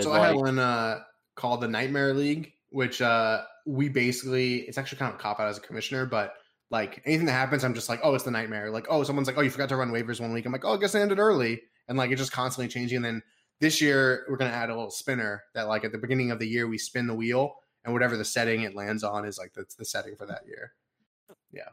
[0.00, 1.00] So like, I have one uh,
[1.34, 5.48] called the Nightmare League, which uh, we basically it's actually kind of a cop out
[5.48, 6.34] as a commissioner, but
[6.70, 8.70] like anything that happens, I'm just like, oh, it's the nightmare.
[8.70, 10.46] Like, oh, someone's like, oh, you forgot to run waivers one week.
[10.46, 11.62] I'm like, oh, I guess I ended early.
[11.88, 12.96] And like, it's just constantly changing.
[12.96, 13.22] And then
[13.60, 16.38] this year, we're going to add a little spinner that, like, at the beginning of
[16.38, 19.52] the year, we spin the wheel and whatever the setting it lands on is like
[19.54, 20.72] that's the setting for that year.
[21.52, 21.68] Yeah,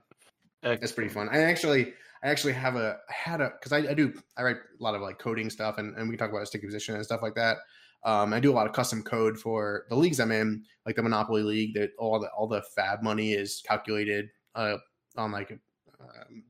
[0.62, 1.30] that's pretty fun.
[1.32, 4.58] I actually I actually have a I had a because I, I do I write
[4.58, 7.22] a lot of like coding stuff and, and we talk about sticky position and stuff
[7.22, 7.58] like that.
[8.04, 11.04] Um, I do a lot of custom code for the leagues I'm in, like the
[11.04, 11.74] Monopoly League.
[11.74, 14.78] That all the all the FAAB money is calculated uh,
[15.18, 15.52] on like
[16.00, 16.44] um,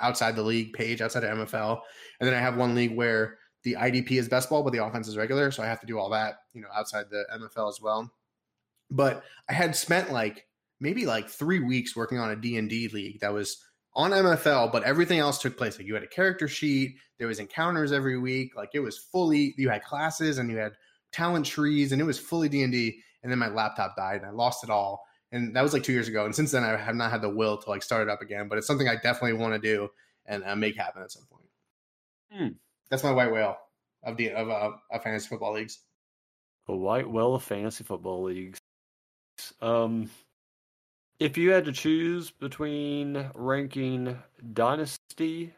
[0.00, 1.80] outside the league page, outside of MFL,
[2.20, 5.08] and then I have one league where the IDP is best ball, but the offense
[5.08, 7.80] is regular, so I have to do all that, you know, outside the MFL as
[7.80, 8.10] well.
[8.90, 10.46] But I had spent like
[10.80, 13.64] maybe like three weeks working on a D and D league that was
[13.94, 15.78] on MFL, but everything else took place.
[15.78, 18.56] Like you had a character sheet, there was encounters every week.
[18.56, 19.54] Like it was fully.
[19.56, 20.72] You had classes and you had
[21.12, 23.02] talent trees, and it was fully D and D.
[23.22, 25.04] And then my laptop died, and I lost it all.
[25.32, 26.24] And that was like two years ago.
[26.24, 28.48] And since then, I have not had the will to like start it up again.
[28.48, 29.88] But it's something I definitely want to do
[30.26, 31.48] and uh, make happen at some point.
[32.32, 32.56] Hmm.
[32.90, 33.56] That's my white whale
[34.04, 35.80] of the of, uh, of fantasy football leagues.
[36.68, 38.60] A white whale of fantasy football leagues.
[39.60, 40.10] Um,
[41.18, 44.18] if you had to choose between ranking
[44.52, 45.52] dynasty,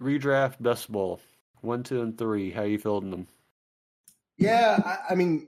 [0.00, 1.20] redraft, best ball,
[1.60, 3.26] one, two, and three, how you feeling them?
[4.36, 5.46] Yeah, I, I, mean,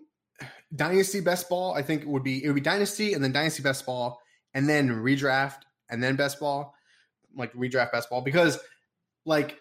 [0.74, 1.74] dynasty best ball.
[1.74, 4.20] I think it would be it would be dynasty and then dynasty best ball
[4.54, 6.74] and then redraft and then best ball,
[7.34, 8.58] like redraft best ball because
[9.24, 9.58] like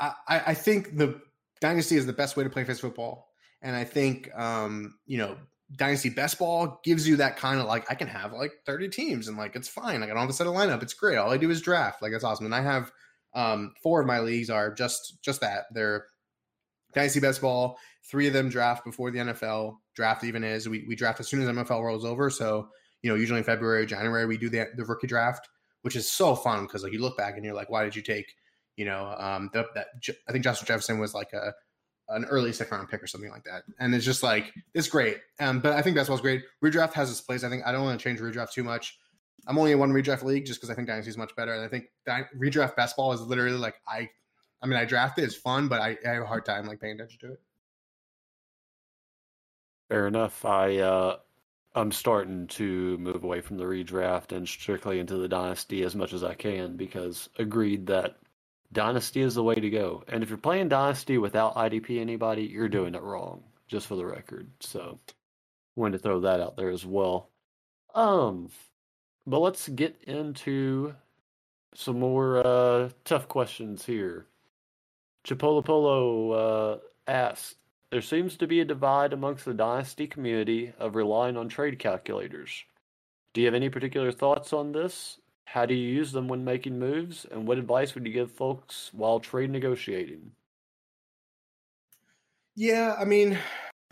[0.00, 1.20] I I think the
[1.60, 3.28] dynasty is the best way to play fantasy football,
[3.60, 5.36] and I think um you know
[5.74, 9.26] Dynasty Best Ball gives you that kind of like I can have like 30 teams
[9.26, 10.00] and like it's fine.
[10.00, 10.82] Like I don't have to set a lineup.
[10.82, 11.16] It's great.
[11.16, 12.02] All I do is draft.
[12.02, 12.46] Like it's awesome.
[12.46, 12.92] And I have
[13.34, 15.64] um four of my leagues are just just that.
[15.72, 16.06] They're
[16.94, 17.76] Dynasty Best Ball.
[18.08, 20.68] Three of them draft before the NFL draft even is.
[20.68, 22.30] We we draft as soon as NFL rolls over.
[22.30, 22.68] So,
[23.02, 25.48] you know, usually in February, January, we do the the rookie draft,
[25.82, 28.02] which is so fun because like you look back and you're like, why did you
[28.02, 28.32] take,
[28.76, 29.88] you know, um the, that
[30.28, 31.52] I think Justin Jefferson was like a
[32.08, 33.64] an early second round pick or something like that.
[33.78, 35.18] And it's just like it's great.
[35.40, 36.44] Um, but I think that's great.
[36.64, 37.44] Redraft has its place.
[37.44, 38.98] I think I don't want to change redraft too much.
[39.46, 41.52] I'm only in one redraft league just because I think Dynasty is much better.
[41.52, 41.86] And I think
[42.36, 44.08] redraft best ball is literally like I
[44.62, 46.80] I mean I draft it, it's fun, but I, I have a hard time like
[46.80, 47.40] paying attention to it.
[49.88, 50.44] Fair enough.
[50.44, 51.16] I uh
[51.74, 56.14] I'm starting to move away from the redraft and strictly into the dynasty as much
[56.14, 58.16] as I can because agreed that
[58.72, 60.04] Dynasty is the way to go.
[60.08, 64.06] And if you're playing Dynasty without IDP anybody, you're doing it wrong, just for the
[64.06, 64.50] record.
[64.60, 64.98] So
[65.76, 67.30] wanted to throw that out there as well.
[67.94, 68.50] Um
[69.26, 70.94] but let's get into
[71.74, 74.26] some more uh, tough questions here.
[75.26, 77.56] Chipola Polo uh, asks,
[77.90, 82.64] there seems to be a divide amongst the Dynasty community of relying on trade calculators.
[83.34, 85.18] Do you have any particular thoughts on this?
[85.46, 87.24] How do you use them when making moves?
[87.30, 90.32] And what advice would you give folks while trade negotiating?
[92.56, 93.38] Yeah, I mean,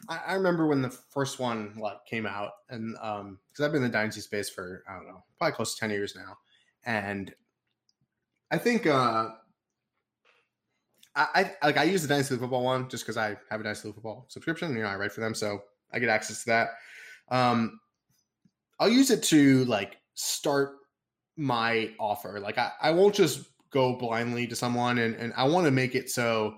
[0.09, 3.85] I, I remember when the first one like came out, and um, because I've been
[3.85, 6.37] in the dynasty space for I don't know, probably close to ten years now,
[6.85, 7.33] and
[8.51, 9.31] I think uh,
[11.15, 13.93] I, I like I use the dynasty football one just because I have a dynasty
[13.93, 14.75] football subscription.
[14.77, 15.63] You know, I write for them, so
[15.93, 16.69] I get access to that.
[17.31, 17.79] Um,
[18.81, 20.73] I'll use it to like start
[21.37, 22.41] my offer.
[22.41, 25.95] Like I, I won't just go blindly to someone and, and I want to make
[25.95, 26.55] it so,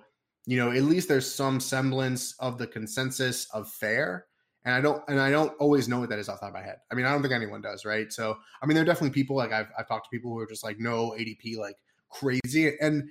[0.47, 4.27] you know, at least there's some semblance of the consensus of fair.
[4.65, 6.55] And I don't and I don't always know what that is off the top of
[6.55, 6.79] my head.
[6.91, 8.13] I mean, I don't think anyone does, right?
[8.13, 10.47] So I mean there are definitely people like I've I've talked to people who are
[10.47, 11.77] just like no ADP like
[12.11, 12.77] crazy.
[12.81, 13.09] And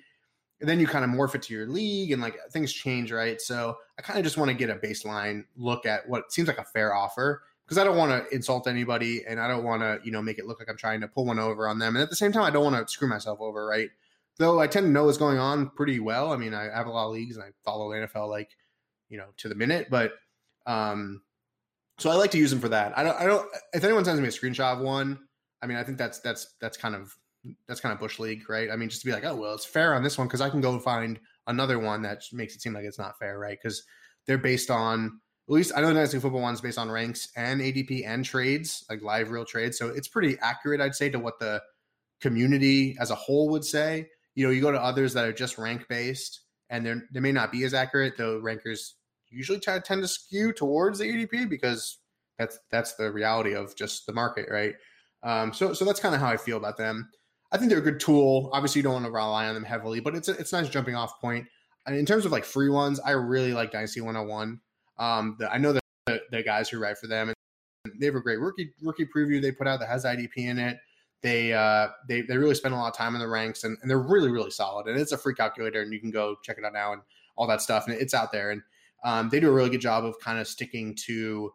[0.60, 3.42] and then you kind of morph it to your league and like things change, right?
[3.42, 6.58] So I kind of just want to get a baseline look at what seems like
[6.58, 10.00] a fair offer because I don't want to insult anybody and I don't want to,
[10.04, 11.96] you know, make it look like I'm trying to pull one over on them.
[11.96, 13.90] And at the same time, I don't want to screw myself over, right?
[14.38, 16.32] Though I tend to know what's going on pretty well.
[16.32, 18.50] I mean, I have a lot of leagues and I follow the NFL like,
[19.10, 19.88] you know, to the minute.
[19.90, 20.14] But
[20.68, 21.22] um,
[21.98, 22.98] so I like to use them for that.
[22.98, 23.20] I don't.
[23.20, 23.48] I don't.
[23.74, 25.20] If anyone sends me a screenshot of one,
[25.62, 27.16] I mean, I think that's that's that's kind of
[27.68, 28.70] that's kind of bush league, right?
[28.70, 30.50] I mean, just to be like, oh well, it's fair on this one because I
[30.50, 33.58] can go find another one that makes it seem like it's not fair, right?
[33.62, 33.84] Because
[34.28, 37.62] they're based on at least I know the Dynasty Football one's based on ranks and
[37.62, 39.78] ADP and trades, like live real trades.
[39.78, 41.62] So it's pretty accurate, I'd say, to what the
[42.20, 44.10] community as a whole would say.
[44.34, 47.32] You know, you go to others that are just rank based and they're they may
[47.32, 48.96] not be as accurate, though rankers
[49.30, 52.00] usually tend to skew towards the ADP because
[52.40, 54.74] that's that's the reality of just the market, right?
[55.24, 57.10] Um, so so that's kind of how I feel about them.
[57.52, 58.50] I think they're a good tool.
[58.52, 60.70] Obviously, you don't want to rely on them heavily, but it's a, it's a nice
[60.70, 61.48] jumping off point.
[61.86, 64.60] And in terms of like free ones, I really like Dynasty 101.
[64.98, 68.16] Um, the, I know that the, the, guys who write for them, and they have
[68.16, 70.78] a great rookie rookie preview they put out that has IDP in it.
[71.22, 73.90] They uh, they they really spend a lot of time in the ranks, and, and
[73.90, 74.88] they're really really solid.
[74.88, 77.02] And it's a free calculator, and you can go check it out now and
[77.36, 78.52] all that stuff, and it's out there.
[78.52, 78.62] And
[79.04, 81.54] um, they do a really good job of kind of sticking to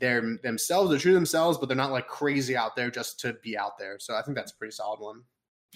[0.00, 3.56] they're themselves, they're true themselves, but they're not like crazy out there just to be
[3.56, 3.98] out there.
[3.98, 5.22] So I think that's a pretty solid one.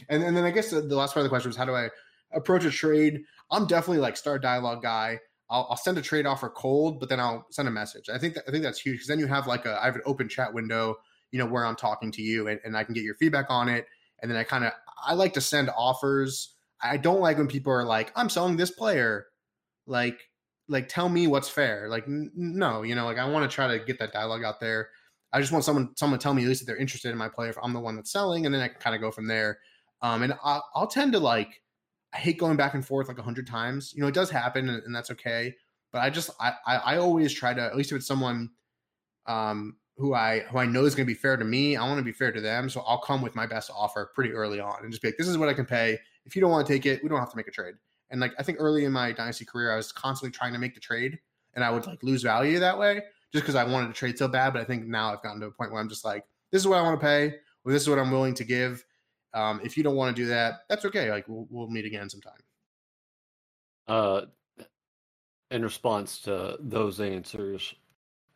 [0.09, 1.75] And, and then I guess the, the last part of the question was how do
[1.75, 1.89] I
[2.33, 3.23] approach a trade?
[3.51, 5.21] I'm definitely like star dialogue guy.
[5.53, 8.09] I'll, I'll, send a trade offer cold, but then I'll send a message.
[8.09, 9.95] I think that, I think that's huge because then you have like a I have
[9.95, 10.97] an open chat window,
[11.31, 13.69] you know, where I'm talking to you and, and I can get your feedback on
[13.69, 13.87] it.
[14.23, 14.73] And then I kind of
[15.05, 16.55] I like to send offers.
[16.83, 19.27] I don't like when people are like, I'm selling this player.
[19.87, 20.19] Like,
[20.69, 21.89] like tell me what's fair.
[21.89, 24.59] Like, n- no, you know, like I want to try to get that dialogue out
[24.59, 24.89] there.
[25.35, 27.29] I just want someone someone to tell me at least that they're interested in my
[27.29, 29.27] player if I'm the one that's selling, and then I can kind of go from
[29.27, 29.59] there.
[30.03, 31.62] Um, and I'll, I'll tend to like
[32.13, 33.93] I hate going back and forth like a hundred times.
[33.95, 35.55] You know, it does happen, and, and that's okay.
[35.93, 38.51] But I just I, I, I always try to at least if it's someone
[39.27, 41.99] um who I who I know is going to be fair to me, I want
[41.99, 42.69] to be fair to them.
[42.69, 45.29] So I'll come with my best offer pretty early on and just be like, this
[45.29, 45.99] is what I can pay.
[46.25, 47.75] If you don't want to take it, we don't have to make a trade.
[48.11, 50.75] And like I think early in my dynasty career, I was constantly trying to make
[50.75, 51.19] the trade,
[51.55, 54.29] and I would like lose value that way just because I wanted to trade so
[54.29, 54.53] bad.
[54.53, 56.69] But I think now I've gotten to a point where I'm just like, this is
[56.69, 58.85] what I want to pay, or this is what I'm willing to give.
[59.35, 61.11] Um, if you don't want to do that, that's okay.
[61.11, 62.33] Like we'll, we'll meet again sometime.
[63.89, 64.23] Uh,
[65.51, 67.75] in response to those answers,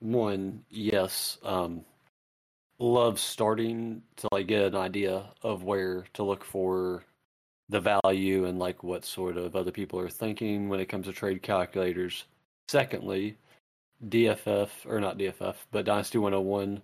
[0.00, 1.84] one, yes, um,
[2.78, 7.04] love starting to like get an idea of where to look for
[7.68, 11.12] the value and like what sort of other people are thinking when it comes to
[11.12, 12.24] trade calculators.
[12.68, 13.36] Secondly,
[14.08, 16.82] DFF or not DFF, but Dynasty 101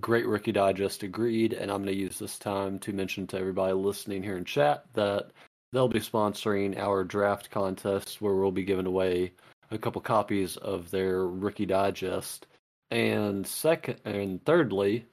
[0.00, 3.74] Great Rookie Digest agreed, and I'm going to use this time to mention to everybody
[3.74, 5.30] listening here in chat that
[5.72, 9.32] they'll be sponsoring our draft contest where we'll be giving away
[9.70, 12.46] a couple copies of their Rookie Digest.
[12.90, 15.06] And second and thirdly,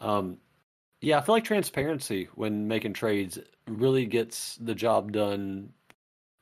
[0.00, 0.38] um,
[1.00, 5.72] yeah, I feel like transparency when making trades really gets the job done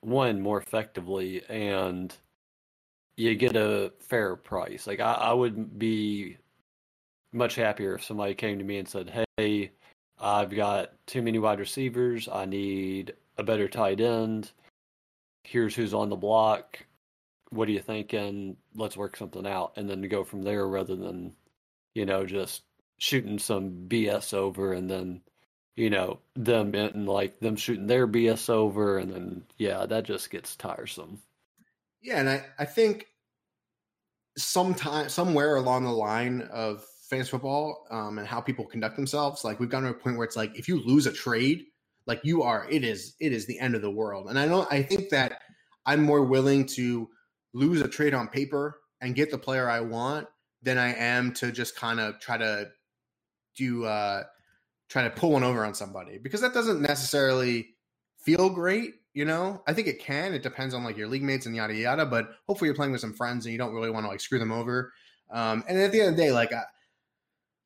[0.02, 2.14] one more effectively and
[3.16, 4.86] you get a fair price.
[4.86, 6.36] Like I, I would be
[7.32, 9.72] much happier if somebody came to me and said, "Hey,
[10.18, 12.28] I've got too many wide receivers.
[12.28, 14.52] I need a better tight end.
[15.44, 16.78] Here's who's on the block.
[17.50, 18.56] What are you thinking?
[18.74, 21.34] Let's work something out." And then go from there rather than,
[21.94, 22.62] you know, just
[22.98, 25.20] shooting some BS over and then,
[25.76, 30.30] you know, them and like them shooting their BS over and then yeah, that just
[30.30, 31.20] gets tiresome.
[32.00, 33.08] Yeah, and I, I think
[34.36, 39.44] sometime somewhere along the line of fantasy football um, and how people conduct themselves.
[39.44, 41.66] Like we've gotten to a point where it's like if you lose a trade,
[42.06, 44.28] like you are, it is it is the end of the world.
[44.28, 44.70] And I don't.
[44.72, 45.42] I think that
[45.84, 47.08] I'm more willing to
[47.52, 50.26] lose a trade on paper and get the player I want
[50.62, 52.70] than I am to just kind of try to
[53.56, 54.22] do uh
[54.88, 57.68] try to pull one over on somebody because that doesn't necessarily
[58.16, 61.44] feel great you know i think it can it depends on like your league mates
[61.44, 64.04] and yada yada but hopefully you're playing with some friends and you don't really want
[64.04, 64.92] to like screw them over
[65.30, 66.62] um and at the end of the day like I,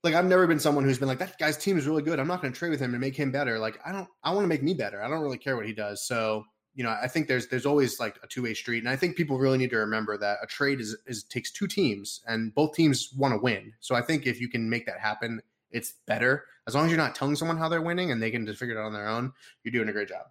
[0.03, 2.21] like I've never been someone who's been like that guy's team is really good.
[2.21, 3.59] I'm not going to trade with him to make him better.
[3.59, 5.03] Like I don't I want to make me better.
[5.03, 6.07] I don't really care what he does.
[6.07, 9.17] So, you know, I think there's there's always like a two-way street and I think
[9.17, 12.75] people really need to remember that a trade is is takes two teams and both
[12.75, 13.73] teams want to win.
[13.81, 16.45] So I think if you can make that happen, it's better.
[16.67, 18.77] As long as you're not telling someone how they're winning and they can just figure
[18.77, 19.33] it out on their own,
[19.63, 20.27] you're doing a great job.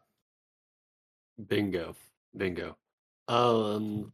[1.47, 1.95] Bingo.
[2.37, 2.77] Bingo.
[3.27, 4.13] Um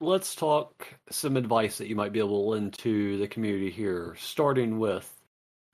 [0.00, 4.16] let's talk some advice that you might be able to lend to the community here,
[4.18, 5.14] starting with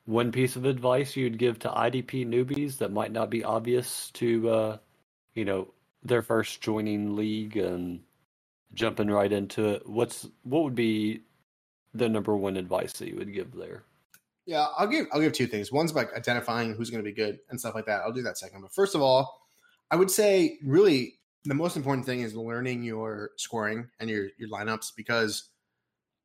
[0.05, 4.49] one piece of advice you'd give to IDP newbies that might not be obvious to,
[4.49, 4.79] uh,
[5.35, 5.69] you know,
[6.03, 8.01] their first joining league and
[8.75, 9.89] jumping right into it.
[9.89, 11.23] What's what would be
[11.95, 13.85] the number one advice that you would give there?
[14.45, 15.73] Yeah, I'll give I'll give two things.
[15.73, 18.03] One's like identifying who's going to be good and stuff like that.
[18.03, 18.63] I'll do that second.
[18.63, 19.41] But first of all,
[19.91, 24.49] I would say really the most important thing is learning your scoring and your your
[24.49, 25.51] lineups because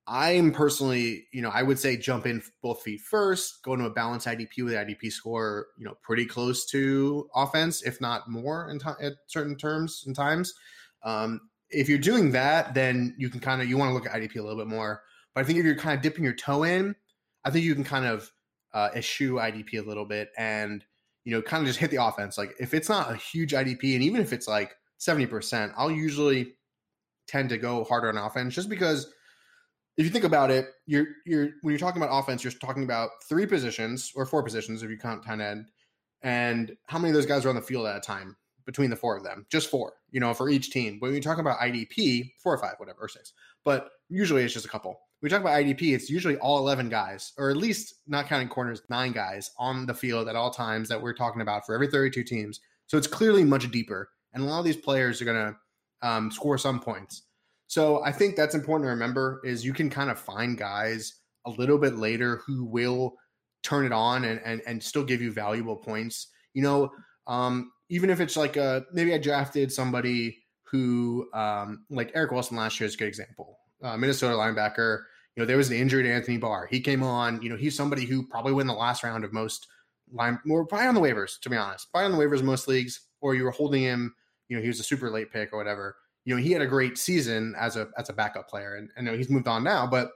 [0.08, 3.92] I'm personally, you know, I would say jump in both feet first, go into a
[3.92, 8.70] balanced IDP with the IDP score, you know, pretty close to offense, if not more
[8.70, 10.54] in t- at certain terms and times.
[11.04, 14.12] Um, if you're doing that, then you can kind of you want to look at
[14.12, 15.02] IDP a little bit more.
[15.34, 16.96] But I think if you're kind of dipping your toe in,
[17.46, 18.32] I think you can kind of
[18.74, 20.84] uh, eschew IDP a little bit and
[21.24, 22.38] you know kind of just hit the offense.
[22.38, 26.54] Like if it's not a huge IDP, and even if it's like 70%, I'll usually
[27.28, 29.12] tend to go harder on offense just because
[29.98, 33.10] if you think about it, you're you're when you're talking about offense, you're talking about
[33.28, 35.68] three positions or four positions if you count tight end,
[36.22, 38.36] and how many of those guys are on the field at a time
[38.66, 39.46] between the four of them?
[39.52, 40.98] Just four, you know, for each team.
[41.00, 43.34] But when you talk about IDP, four or five, whatever, or six.
[43.66, 44.92] But usually it's just a couple.
[45.20, 48.48] When we talk about IDP, it's usually all eleven guys, or at least not counting
[48.48, 51.88] corners, nine guys on the field at all times that we're talking about for every
[51.88, 52.62] 32 teams.
[52.88, 56.32] So it's clearly much deeper and a lot of these players are going to um,
[56.32, 57.24] score some points.
[57.68, 61.50] So I think that's important to remember is you can kind of find guys a
[61.50, 63.16] little bit later who will
[63.64, 66.28] turn it on and and, and still give you valuable points.
[66.54, 66.92] You know,
[67.28, 72.58] um, even if it's like a maybe I drafted somebody who um, like Eric Wilson
[72.58, 73.60] last year is a good example.
[73.84, 75.04] Uh, Minnesota linebacker.
[75.36, 76.68] You know, there was an injury to Anthony Barr.
[76.68, 77.42] He came on.
[77.42, 79.68] You know, he's somebody who probably win the last round of most
[80.12, 81.40] line, more probably on the waivers.
[81.42, 84.14] To be honest, probably on the waivers most leagues, or you were holding him.
[84.52, 85.96] You know, he was a super late pick or whatever
[86.26, 89.02] you know, he had a great season as a as a backup player, and I
[89.02, 90.12] know he's moved on now, but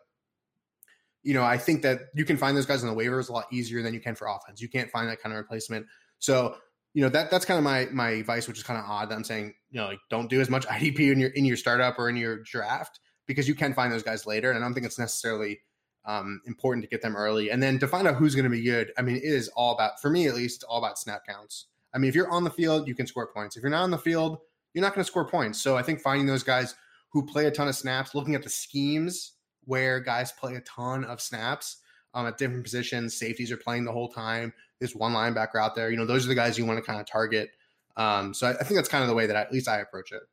[1.23, 3.47] you know, I think that you can find those guys on the waivers a lot
[3.51, 4.61] easier than you can for offense.
[4.61, 5.87] You can't find that kind of replacement.
[6.19, 6.55] So,
[6.93, 9.09] you know, that that's kind of my my advice, which is kind of odd.
[9.09, 11.57] That I'm saying, you know, like don't do as much IDP in your in your
[11.57, 14.75] startup or in your draft because you can find those guys later, and I don't
[14.75, 15.59] think it's necessarily
[16.05, 17.49] um, important to get them early.
[17.49, 19.73] And then to find out who's going to be good, I mean, it is all
[19.73, 21.65] about for me at least, all about snap counts.
[21.95, 23.55] I mean, if you're on the field, you can score points.
[23.55, 24.39] If you're not on the field,
[24.73, 25.61] you're not going to score points.
[25.61, 26.75] So I think finding those guys
[27.09, 29.33] who play a ton of snaps, looking at the schemes
[29.63, 31.77] where guys play a ton of snaps
[32.13, 34.53] um, at different positions, safeties are playing the whole time.
[34.79, 35.89] There's one linebacker out there.
[35.89, 37.51] You know, those are the guys you want to kind of target.
[37.95, 39.79] Um, so I, I think that's kind of the way that I, at least I
[39.79, 40.23] approach it.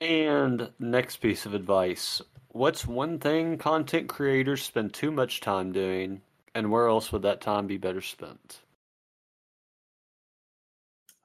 [0.00, 2.20] And next piece of advice
[2.52, 6.22] What's one thing content creators spend too much time doing,
[6.52, 8.62] and where else would that time be better spent?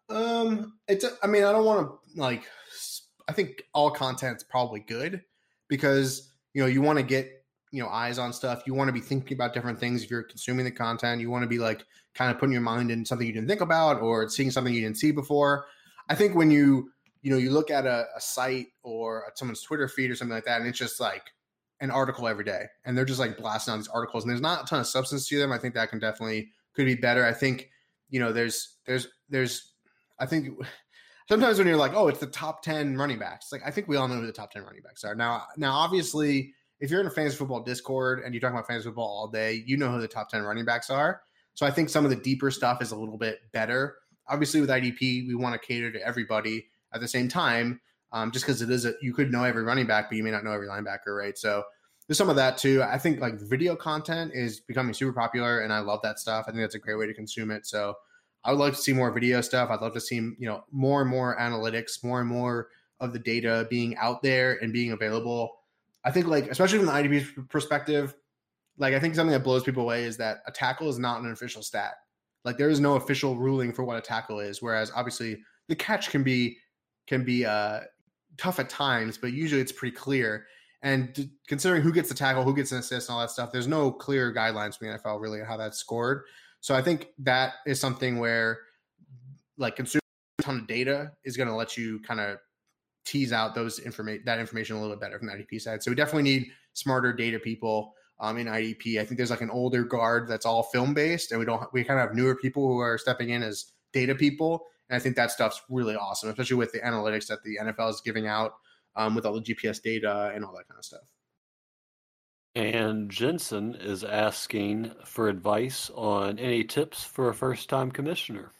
[0.09, 1.05] Um, it's.
[1.23, 2.43] I mean, I don't want to like.
[3.27, 5.23] I think all content's probably good
[5.67, 8.63] because you know you want to get you know eyes on stuff.
[8.65, 11.21] You want to be thinking about different things if you're consuming the content.
[11.21, 13.61] You want to be like kind of putting your mind in something you didn't think
[13.61, 15.65] about or seeing something you didn't see before.
[16.07, 16.91] I think when you
[17.21, 20.45] you know you look at a, a site or someone's Twitter feed or something like
[20.45, 21.31] that, and it's just like
[21.81, 24.63] an article every day, and they're just like blasting out these articles, and there's not
[24.63, 25.51] a ton of substance to them.
[25.51, 27.25] I think that can definitely could be better.
[27.25, 27.69] I think
[28.09, 29.73] you know there's there's there's
[30.19, 30.49] I think
[31.29, 33.97] sometimes when you're like, oh, it's the top 10 running backs, like I think we
[33.97, 35.15] all know who the top 10 running backs are.
[35.15, 38.85] Now, now obviously, if you're in a fantasy football Discord and you're talking about fantasy
[38.85, 41.21] football all day, you know who the top 10 running backs are.
[41.53, 43.95] So I think some of the deeper stuff is a little bit better.
[44.27, 47.79] Obviously, with IDP, we want to cater to everybody at the same time,
[48.11, 50.31] um, just because it is a, you could know every running back, but you may
[50.31, 51.37] not know every linebacker, right?
[51.37, 51.63] So
[52.07, 52.83] there's some of that too.
[52.83, 56.45] I think like video content is becoming super popular, and I love that stuff.
[56.47, 57.65] I think that's a great way to consume it.
[57.65, 57.95] So
[58.45, 59.69] I would love to see more video stuff.
[59.69, 62.69] I'd love to see you know more and more analytics, more and more
[62.99, 65.57] of the data being out there and being available.
[66.05, 68.15] I think like especially from the IDP perspective,
[68.77, 71.31] like I think something that blows people away is that a tackle is not an
[71.31, 71.95] official stat.
[72.43, 74.61] Like there is no official ruling for what a tackle is.
[74.61, 76.57] Whereas obviously the catch can be
[77.07, 77.81] can be uh,
[78.37, 80.45] tough at times, but usually it's pretty clear.
[80.81, 83.67] And considering who gets the tackle, who gets an assist, and all that stuff, there's
[83.67, 86.25] no clear guidelines from the NFL really on how that's scored.
[86.65, 88.57] So I think that is something where
[89.55, 90.01] like consuming
[90.39, 92.39] a ton of data is going to let you kind of
[93.05, 95.83] tease out those information that information a little bit better from the IDP side.
[95.83, 98.99] So we definitely need smarter data people um, in IDP.
[98.99, 101.83] I think there's like an older guard that's all film based, and we don't we
[101.83, 104.65] kind of have newer people who are stepping in as data people.
[104.89, 108.01] And I think that stuff's really awesome, especially with the analytics that the NFL is
[108.03, 108.55] giving out
[108.95, 111.14] um, with all the GPS data and all that kind of stuff.
[112.55, 118.53] And Jensen is asking for advice on any tips for a first time commissioner.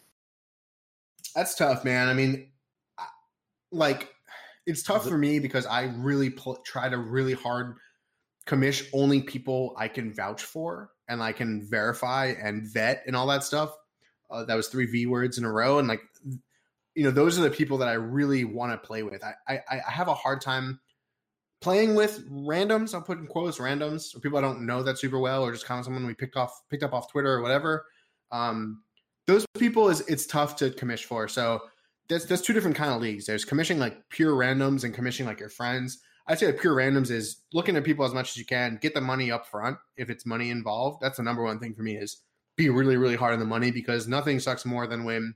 [1.34, 2.10] That's tough, man.
[2.10, 2.52] I mean,
[3.72, 4.14] like,
[4.66, 7.78] it's tough for me because I really pl- try to really hard
[8.46, 13.28] commish only people I can vouch for and I can verify and vet and all
[13.28, 13.76] that stuff.
[14.30, 15.80] Uh, that was three V words in a row.
[15.80, 16.02] And like,
[16.96, 19.24] you know, those are the people that I really want to play with.
[19.24, 20.80] I, I, I have a hard time
[21.62, 22.94] playing with randoms.
[22.94, 25.66] I'll put in quotes randoms or people I don't know that super well, or just
[25.66, 27.86] kind of someone we picked off picked up off Twitter or whatever.
[28.32, 28.82] Um,
[29.28, 31.28] those people is it's tough to commish for.
[31.28, 31.62] So
[32.10, 33.26] there's there's two different kind of leagues.
[33.26, 36.00] There's commissioning like pure randoms and commissioning like your friends.
[36.28, 39.02] I'd say pure randoms is looking at people as much as you can, get the
[39.02, 41.02] money up front if it's money involved.
[41.02, 42.24] That's the number one thing for me is
[42.56, 45.36] be really, really hard on the money because nothing sucks more than when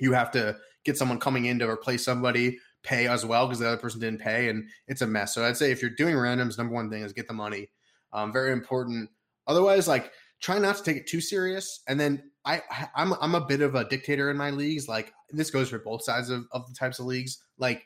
[0.00, 3.66] you have to get someone coming in to replace somebody pay as well because the
[3.66, 5.34] other person didn't pay, and it's a mess.
[5.34, 7.68] So I'd say if you're doing randoms, number one thing is get the money.
[8.12, 9.10] Um, very important.
[9.46, 11.80] Otherwise, like try not to take it too serious.
[11.88, 12.62] And then I,
[12.94, 14.88] I'm I'm a bit of a dictator in my leagues.
[14.88, 17.42] Like this goes for both sides of, of the types of leagues.
[17.58, 17.82] Like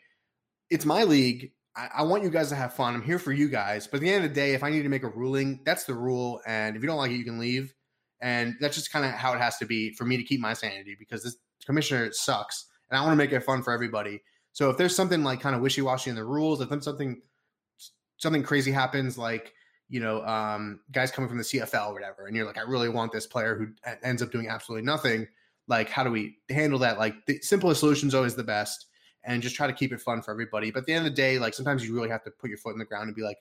[0.69, 1.53] it's my league.
[1.77, 2.95] I, I want you guys to have fun.
[2.95, 3.87] I'm here for you guys.
[3.87, 5.85] But at the end of the day, if I need to make a ruling, that's
[5.85, 6.41] the rule.
[6.47, 7.75] And if you don't like it, you can leave.
[8.21, 10.53] And that's just kind of how it has to be for me to keep my
[10.53, 12.67] sanity because this commissioner sucks.
[12.91, 14.21] And I want to make it fun for everybody.
[14.53, 17.23] So if there's something like kind of wishy washy in the rules, if then something
[18.17, 19.55] something crazy happens, like
[19.89, 22.89] you know, um, guys coming from the CFL or whatever, and you're like, I really
[22.89, 23.69] want this player who
[24.05, 25.27] ends up doing absolutely nothing.
[25.67, 26.99] Like, how do we handle that?
[26.99, 28.87] Like, the simplest solution is always the best.
[29.25, 30.71] and just try to keep it fun for everybody.
[30.71, 32.59] But at the end of the day, like sometimes you really have to put your
[32.59, 33.39] foot in the ground and be like,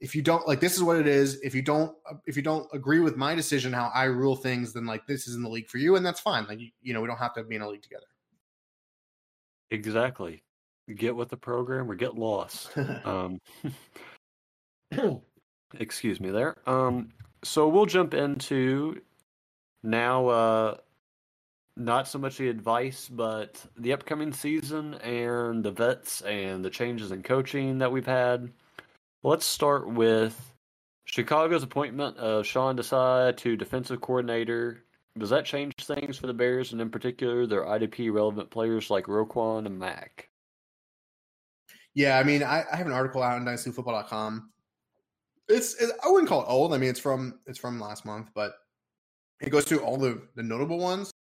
[0.00, 1.40] if you don't like this is what it is.
[1.40, 1.96] If you don't
[2.26, 5.42] if you don't agree with my decision how I rule things, then like this isn't
[5.42, 6.46] the league for you, and that's fine.
[6.46, 8.06] Like you, you know, we don't have to be in a league together.
[9.70, 10.42] Exactly.
[10.94, 12.70] Get with the program or get lost.
[13.04, 13.40] um,
[15.78, 16.56] excuse me there.
[16.66, 17.10] Um,
[17.44, 19.00] so we'll jump into
[19.82, 20.28] now.
[20.28, 20.76] Uh,
[21.78, 27.12] not so much the advice, but the upcoming season and the vets and the changes
[27.12, 28.50] in coaching that we've had.
[29.22, 30.54] Let's start with
[31.04, 34.82] Chicago's appointment of Sean Desai to defensive coordinator.
[35.18, 39.04] Does that change things for the Bears, and in particular their IDP relevant players like
[39.04, 40.28] Roquan and Mack?
[41.94, 44.50] Yeah, I mean, I, I have an article out on dynastyfootball.com.
[45.48, 46.74] It's it, I wouldn't call it old.
[46.74, 48.52] I mean, it's from it's from last month, but
[49.40, 51.12] it goes through all the the notable ones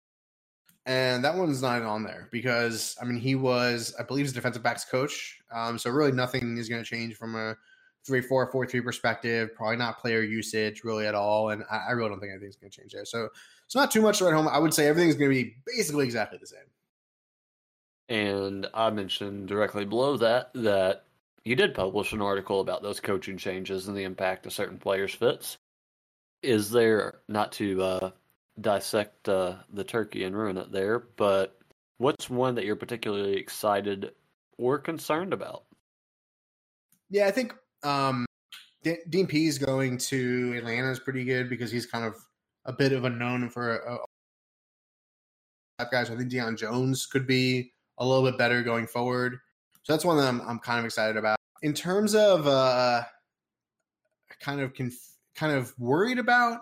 [0.88, 4.64] and that one's not on there because I mean he was I believe he's defensive
[4.64, 7.56] backs coach, um, so really nothing is going to change from a
[8.06, 9.54] three four four three perspective.
[9.54, 12.72] Probably not player usage really at all, and I, I really don't think anything's going
[12.72, 13.04] to change there.
[13.04, 13.28] So
[13.68, 14.48] it's not too much to write home.
[14.48, 16.60] I would say everything's going to be basically exactly the same.
[18.08, 21.04] And I mentioned directly below that that
[21.44, 25.14] you did publish an article about those coaching changes and the impact of certain players'
[25.14, 25.58] fits.
[26.42, 28.12] Is there not to uh,
[28.62, 31.60] dissect uh, the turkey and ruin it there, but
[31.98, 34.12] what's one that you're particularly excited
[34.58, 35.64] or concerned about?
[37.10, 37.54] Yeah, I think
[37.84, 38.26] um,
[38.84, 42.16] D- Dean Pees going to Atlanta is pretty good because he's kind of
[42.68, 43.98] a bit of a known for a,
[45.80, 46.12] a guys.
[46.12, 49.40] I think Deion Jones could be a little bit better going forward.
[49.84, 51.38] So that's one that I'm, I'm kind of excited about.
[51.64, 53.04] In terms of uh,
[54.40, 56.62] kind of conf- kind of worried about,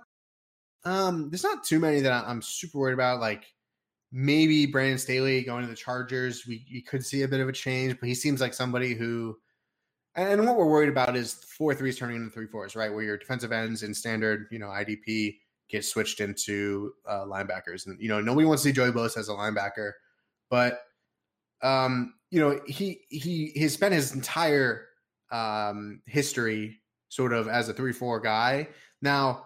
[0.86, 3.20] um, there's not too many that I'm super worried about.
[3.20, 3.46] Like
[4.12, 8.00] maybe Brandon Staley going to the Chargers, we, could see a bit of a change,
[8.00, 9.36] but he seems like somebody who.
[10.18, 12.94] And what we're worried about is four threes turning into three fours, right?
[12.94, 15.36] Where your defensive ends in standard, you know, IDP
[15.70, 19.30] get switched into uh, linebackers, and you know nobody wants to see Joey Bosa as
[19.30, 19.92] a linebacker,
[20.50, 20.82] but
[21.62, 24.88] um, you know he he has spent his entire
[25.32, 28.68] um, history sort of as a three four guy.
[29.02, 29.46] Now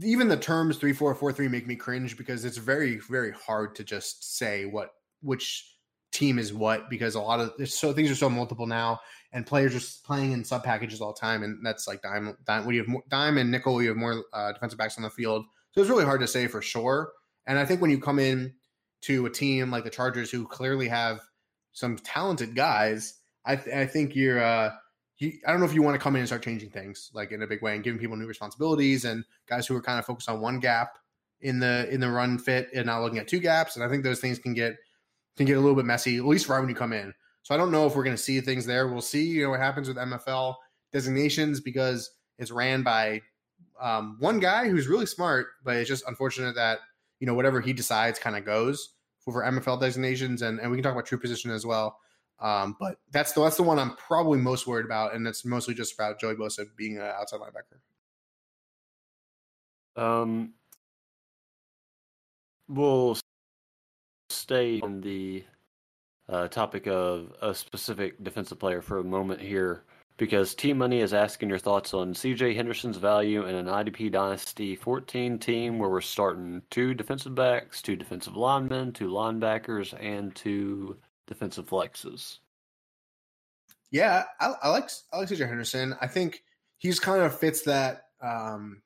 [0.00, 3.74] even the terms three four four three make me cringe because it's very very hard
[3.76, 4.90] to just say what
[5.20, 5.71] which
[6.12, 9.00] team is what because a lot of so things are so multiple now
[9.32, 12.66] and players are playing in sub packages all the time and that's like dime dime
[12.66, 15.80] when you have more, nickel you have more uh, defensive backs on the field so
[15.80, 17.12] it's really hard to say for sure
[17.46, 18.54] and I think when you come in
[19.02, 21.20] to a team like the Chargers who clearly have
[21.72, 24.70] some talented guys I, th- I think you're uh,
[25.14, 27.32] he, I don't know if you want to come in and start changing things like
[27.32, 30.04] in a big way and giving people new responsibilities and guys who are kind of
[30.04, 30.98] focused on one gap
[31.40, 33.76] in the in the run fit and not looking at two gaps.
[33.76, 34.76] And I think those things can get
[35.36, 37.12] can get a little bit messy, at least right when you come in.
[37.42, 38.88] So I don't know if we're going to see things there.
[38.88, 39.24] We'll see.
[39.24, 40.54] You know what happens with MFL
[40.92, 43.22] designations because it's ran by
[43.80, 46.78] um, one guy who's really smart, but it's just unfortunate that
[47.18, 50.84] you know whatever he decides kind of goes for MFL designations, and and we can
[50.84, 51.98] talk about true position as well.
[52.38, 55.74] Um, but that's the that's the one I'm probably most worried about, and it's mostly
[55.74, 57.78] just about Joey Bosa being an outside linebacker.
[60.02, 60.54] Um,
[62.68, 63.16] we'll
[64.32, 65.44] stay on the
[66.28, 69.84] uh, topic of a specific defensive player for a moment here
[70.16, 74.76] because T Money is asking your thoughts on CJ Henderson's value in an IDP Dynasty
[74.76, 80.96] 14 team where we're starting two defensive backs, two defensive linemen, two linebackers, and two
[81.26, 82.38] defensive flexes.
[83.90, 85.94] Yeah, I, I like I like CJ Henderson.
[86.00, 86.44] I think
[86.78, 88.06] he's kind of fits that.
[88.22, 88.80] Um,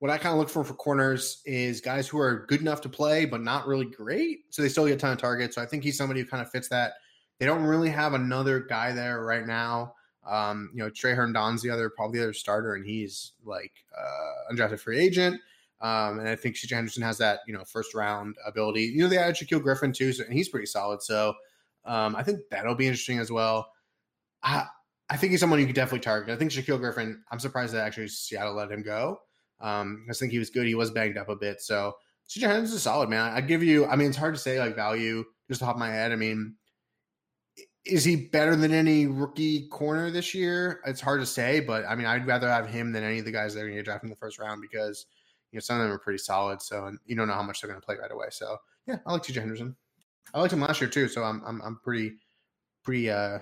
[0.00, 2.88] what I kind of look for for corners is guys who are good enough to
[2.88, 5.54] play but not really great, so they still get a ton of targets.
[5.54, 6.94] So I think he's somebody who kind of fits that.
[7.38, 9.94] They don't really have another guy there right now.
[10.26, 14.52] Um, you know, Tre Herndon's the other probably the other starter, and he's like uh,
[14.52, 15.40] undrafted free agent.
[15.82, 18.82] Um, and I think CJ Henderson has that you know first round ability.
[18.82, 21.02] You know, they added Shaquill Griffin too, so, and he's pretty solid.
[21.02, 21.34] So
[21.84, 23.70] um, I think that'll be interesting as well.
[24.42, 24.64] I,
[25.10, 26.32] I think he's someone you could definitely target.
[26.34, 29.20] I think Shaquill Griffin, I'm surprised that actually Seattle let him go.
[29.60, 30.66] Um, I think he was good.
[30.66, 31.60] He was banged up a bit.
[31.60, 31.94] So
[32.28, 33.32] CJ Henderson is solid, man.
[33.32, 36.12] I'd give you, I mean, it's hard to say like value just off my head.
[36.12, 36.54] I mean,
[37.84, 40.80] is he better than any rookie corner this year?
[40.86, 43.32] It's hard to say, but I mean, I'd rather have him than any of the
[43.32, 45.06] guys that are going to draft in the first round because,
[45.50, 46.62] you know, some of them are pretty solid.
[46.62, 48.26] So, and you don't know how much they're going to play right away.
[48.30, 48.56] So,
[48.86, 49.76] yeah, I like CJ Henderson.
[50.34, 52.14] I liked him last year too, so I'm I'm I'm pretty
[52.84, 53.40] pretty uh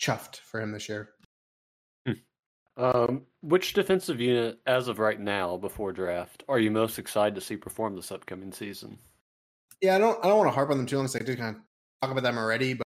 [0.00, 1.10] chuffed for him this year.
[2.06, 2.12] Hmm.
[2.76, 7.40] Um, which defensive unit, as of right now, before draft, are you most excited to
[7.40, 8.98] see perform this upcoming season?
[9.80, 11.38] Yeah, I don't I don't want to harp on them too long because I did
[11.38, 11.62] kind of
[12.02, 12.86] talk about them already, but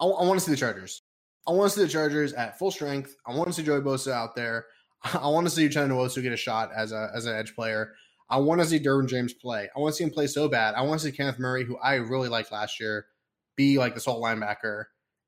[0.00, 1.02] I, I want to see the Chargers.
[1.48, 3.16] I want to see the Chargers at full strength.
[3.26, 4.66] I want to see Joey Bosa out there.
[5.02, 7.94] I want to see Uchenna Nwosu get a shot as a as an edge player.
[8.28, 9.68] I want to see Derwin James play.
[9.74, 10.74] I want to see him play so bad.
[10.74, 13.06] I want to see Kenneth Murray, who I really liked last year,
[13.56, 14.84] be like the sole linebacker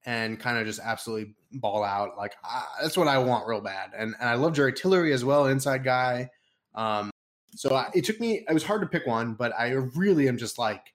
[0.08, 2.16] and kind of just absolutely ball out.
[2.16, 2.32] Like
[2.80, 3.90] that's what I want real bad.
[3.94, 6.30] And, and I love Jerry Tillery as well, inside guy.
[6.74, 7.10] Um,
[7.54, 8.42] so I, it took me.
[8.48, 10.94] It was hard to pick one, but I really am just like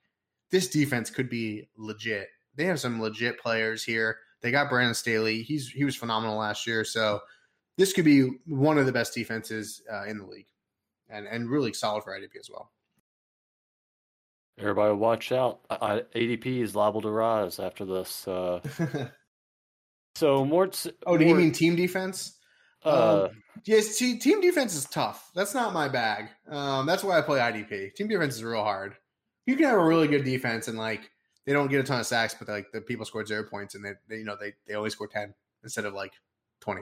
[0.49, 2.28] this defense could be legit.
[2.55, 4.18] They have some legit players here.
[4.41, 5.43] They got Brandon Staley.
[5.43, 6.84] He's he was phenomenal last year.
[6.84, 7.20] So
[7.78, 10.47] this could be one of the best defenses uh, in the league,
[11.07, 12.72] and and really solid for IDP as well.
[14.60, 15.62] Everybody, watch out!
[15.70, 18.28] I, ADP is liable to rise after this.
[18.28, 18.60] Uh,
[20.16, 20.68] so more.
[20.68, 22.38] T- oh, do you mean team defense?
[22.86, 25.32] Uh, um, yes, team defense is tough.
[25.34, 26.30] That's not my bag.
[26.49, 27.95] Um, that's why I play IDP.
[27.95, 28.95] Team defense is real hard.
[29.45, 31.10] You can have a really good defense and like
[31.45, 33.84] they don't get a ton of sacks, but like the people scored zero points and
[33.84, 35.34] they, they you know they they only score ten
[35.64, 36.14] instead of like
[36.62, 36.82] twenty.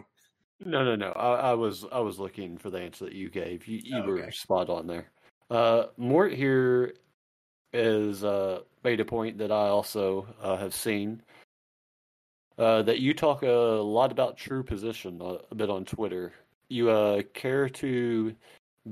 [0.64, 1.12] No, no, no.
[1.14, 3.66] I, I, was I was looking for the answer that you gave.
[3.68, 4.26] You you oh, okay.
[4.26, 5.12] were spot on there.
[5.50, 6.94] Uh, Mort here
[7.74, 11.22] is uh, made a point that I also uh, have seen
[12.58, 16.34] uh, that you talk a lot about true position uh, a bit on Twitter.
[16.70, 18.36] You uh, care to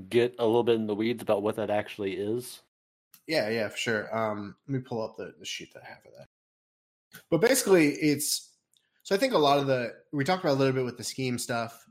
[0.10, 2.62] get a little bit in the weeds about what that actually is?
[3.28, 4.18] Yeah, yeah, for sure.
[4.18, 6.26] Um, let me pull up the, the sheet that I have of that.
[7.30, 8.50] But basically, it's
[9.04, 11.04] so I think a lot of the we talked about a little bit with the
[11.04, 11.86] scheme stuff,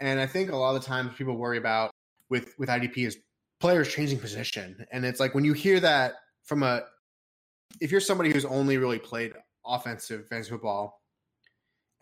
[0.00, 1.90] and I think a lot of the times people worry about
[2.28, 3.18] with with IDP is
[3.62, 4.84] players changing position.
[4.90, 6.82] And it's like when you hear that from a,
[7.80, 9.34] if you're somebody who's only really played
[9.64, 11.00] offensive fantasy football,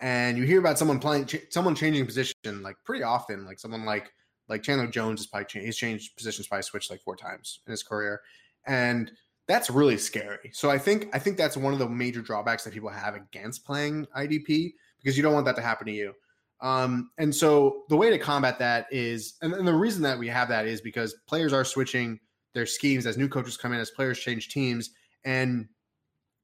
[0.01, 4.11] and you hear about someone playing, someone changing position like pretty often, like someone like
[4.49, 7.71] like Chandler Jones has probably changed, he's changed positions, probably switched like four times in
[7.71, 8.23] his career,
[8.67, 9.13] and
[9.47, 10.51] that's really scary.
[10.55, 13.67] So I think I think that's one of the major drawbacks that people have against
[13.67, 16.15] playing IDP because you don't want that to happen to you.
[16.63, 20.29] Um, and so the way to combat that is, and, and the reason that we
[20.29, 22.21] have that is because players are switching
[22.55, 24.91] their schemes as new coaches come in, as players change teams.
[25.25, 25.69] And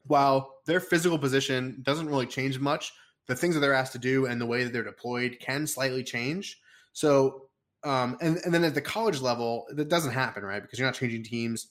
[0.05, 2.93] while their physical position doesn't really change much,
[3.27, 6.05] the things that they're asked to do and the way that they're deployed can slightly
[6.05, 6.61] change.
[6.93, 7.49] So,
[7.85, 10.63] um, and, and then at the college level, that doesn't happen, right?
[10.63, 11.69] Because you're not changing teams.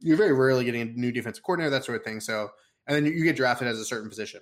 [0.00, 2.20] You're very rarely getting a new defensive coordinator, that sort of thing.
[2.20, 2.48] So,
[2.86, 4.40] and then you, get drafted as a certain position.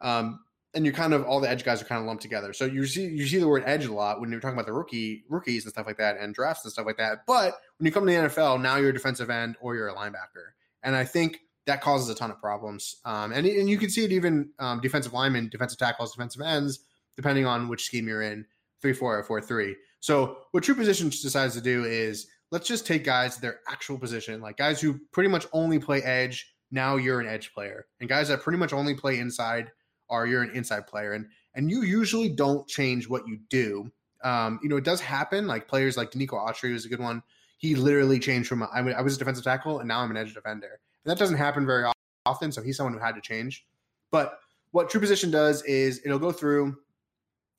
[0.00, 0.40] Um,
[0.74, 2.52] and you're kind of all the edge guys are kind of lumped together.
[2.52, 4.72] So you see you see the word edge a lot when you're talking about the
[4.72, 7.26] rookie rookies and stuff like that and drafts and stuff like that.
[7.26, 9.94] But when you come to the NFL, now you're a defensive end or you're a
[9.94, 10.52] linebacker,
[10.82, 12.96] and I think that causes a ton of problems.
[13.04, 16.80] Um, and and you can see it even um, defensive linemen, defensive tackles, defensive ends,
[17.16, 18.46] depending on which scheme you're in,
[18.80, 19.76] three four or four three.
[20.00, 24.40] So what True Position decides to do is let's just take guys their actual position,
[24.40, 26.54] like guys who pretty much only play edge.
[26.70, 29.72] Now you're an edge player, and guys that pretty much only play inside
[30.10, 33.90] are you're an inside player and and you usually don't change what you do.
[34.22, 35.46] Um, you know, it does happen.
[35.46, 37.22] Like players like Denico Autry was a good one.
[37.58, 40.34] He literally changed from I, I was a defensive tackle and now I'm an edge
[40.34, 40.80] defender.
[41.04, 41.90] And that doesn't happen very
[42.26, 42.52] often.
[42.52, 43.64] So he's someone who had to change.
[44.10, 44.38] But
[44.72, 46.76] what True Position does is it'll go through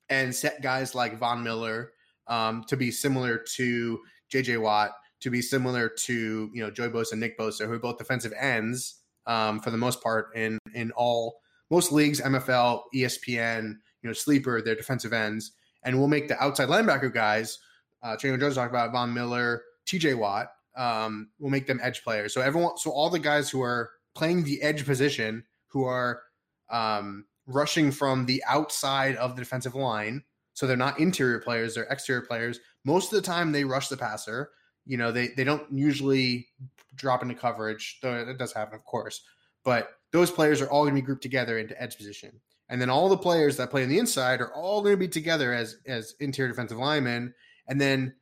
[0.08, 1.92] and set guys like Von Miller
[2.26, 4.00] um, to be similar to
[4.32, 7.78] JJ Watt, to be similar to you know Joey Bosa and Nick Bosa, who are
[7.78, 11.41] both defensive ends um, for the most part in in all
[11.72, 15.52] most leagues, MFL, ESPN, you know, sleeper, they're defensive ends,
[15.82, 17.60] and we'll make the outside linebacker guys.
[18.02, 20.12] Uh, Chandler Jones talked about Von Miller, T.J.
[20.14, 20.48] Watt.
[20.76, 22.34] Um, we'll make them edge players.
[22.34, 26.20] So everyone, so all the guys who are playing the edge position, who are
[26.68, 31.84] um, rushing from the outside of the defensive line, so they're not interior players, they're
[31.84, 32.60] exterior players.
[32.84, 34.50] Most of the time, they rush the passer.
[34.84, 36.48] You know, they they don't usually
[36.94, 39.22] drop into coverage, though it does happen, of course.
[39.64, 42.40] But those players are all going to be grouped together into edge position.
[42.68, 45.08] And then all the players that play on the inside are all going to be
[45.08, 47.34] together as as interior defensive linemen.
[47.68, 48.14] And then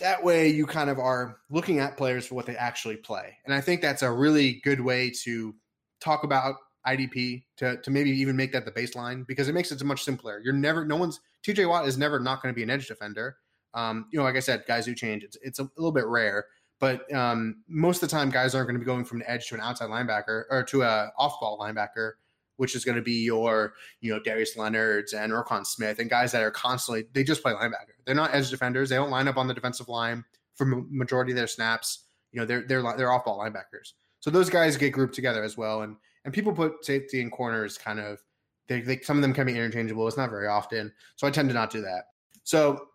[0.00, 3.36] that way you kind of are looking at players for what they actually play.
[3.44, 5.54] And I think that's a really good way to
[6.00, 6.56] talk about
[6.86, 10.40] IDP to, to maybe even make that the baseline because it makes it much simpler.
[10.42, 13.36] You're never, no one's, TJ Watt is never not going to be an edge defender.
[13.74, 16.46] Um, you know, like I said, guys who change, it's, it's a little bit rare.
[16.80, 19.46] But um, most of the time, guys aren't going to be going from an edge
[19.48, 22.12] to an outside linebacker or to a off-ball linebacker,
[22.56, 26.32] which is going to be your, you know, Darius Leonard's and Roquan Smith and guys
[26.32, 28.00] that are constantly they just play linebacker.
[28.06, 28.88] They're not edge defenders.
[28.88, 30.24] They don't line up on the defensive line
[30.54, 32.06] for majority of their snaps.
[32.32, 33.92] You know, they're they're they're off-ball linebackers.
[34.20, 35.82] So those guys get grouped together as well.
[35.82, 38.22] And and people put safety and corners kind of
[38.68, 40.08] they, they some of them can be interchangeable.
[40.08, 42.04] It's not very often, so I tend to not do that.
[42.44, 42.86] So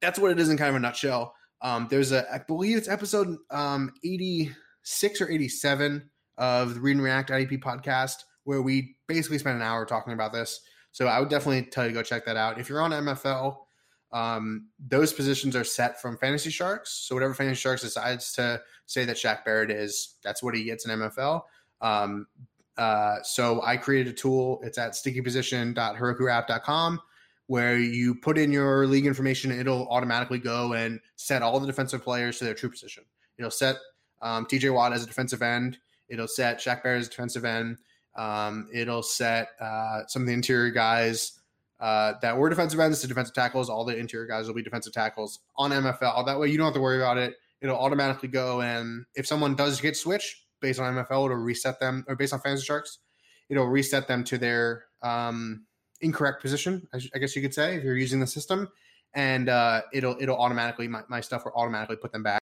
[0.00, 1.34] that's what it is in kind of a nutshell.
[1.62, 7.02] Um, there's a, I believe it's episode um, 86 or 87 of the Read and
[7.02, 10.60] React IDP podcast where we basically spent an hour talking about this.
[10.90, 12.58] So I would definitely tell you to go check that out.
[12.58, 13.56] If you're on MFL,
[14.12, 17.06] um, those positions are set from Fantasy Sharks.
[17.06, 20.84] So whatever Fantasy Sharks decides to say that Shaq Barrett is, that's what he gets
[20.84, 21.42] in MFL.
[21.80, 22.26] Um,
[22.76, 24.60] uh, so I created a tool.
[24.64, 27.00] It's at stickyposition.herokuapp.com
[27.46, 29.50] where you put in your league information.
[29.50, 33.04] It'll automatically go and set all the defensive players to their true position.
[33.38, 33.76] It'll set
[34.20, 35.78] um, TJ Watt as a defensive end.
[36.08, 37.78] It'll set Shaq Barrett as a defensive end.
[38.14, 41.40] Um, it'll set uh, some of the interior guys
[41.80, 43.68] uh, that were defensive ends to defensive tackles.
[43.68, 46.26] All the interior guys will be defensive tackles on MFL.
[46.26, 47.34] That way, you don't have to worry about it.
[47.60, 52.04] It'll automatically go, and if someone does get switched based on MFL, it'll reset them,
[52.08, 52.98] or based on Fantasy Sharks,
[53.48, 55.66] it'll reset them to their um,
[56.02, 58.68] incorrect position, I guess you could say, if you're using the system,
[59.14, 62.40] and uh, it'll it'll automatically my, my stuff will automatically put them back.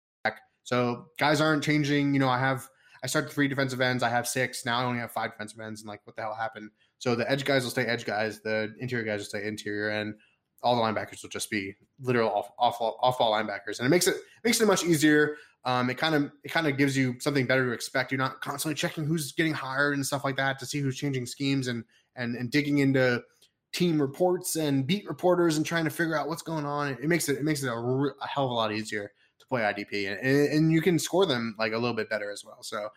[0.64, 2.14] So guys aren't changing.
[2.14, 2.68] You know, I have
[3.04, 4.02] I started three defensive ends.
[4.02, 4.66] I have six.
[4.66, 5.82] Now I only have five defensive ends.
[5.82, 6.72] And like, what the hell happened?
[6.98, 8.42] So the edge guys will stay edge guys.
[8.42, 10.16] The interior guys will stay interior, and
[10.64, 13.78] all the linebackers will just be literal off off off ball linebackers.
[13.80, 15.38] And it makes it makes it much easier.
[15.66, 18.12] Um, it kind of it kind of gives you something better to expect.
[18.12, 21.28] You're not constantly checking who's getting hired and stuff like that to see who's changing
[21.28, 21.84] schemes and
[22.16, 23.22] and and digging into
[23.76, 26.88] team reports and beat reporters and trying to figure out what's going on.
[26.88, 27.74] It, makes it it makes it a,
[28.26, 31.74] hell of a lot easier to play IDP, and, and, you can score them like
[31.74, 32.64] a little bit better as well.
[32.64, 32.88] So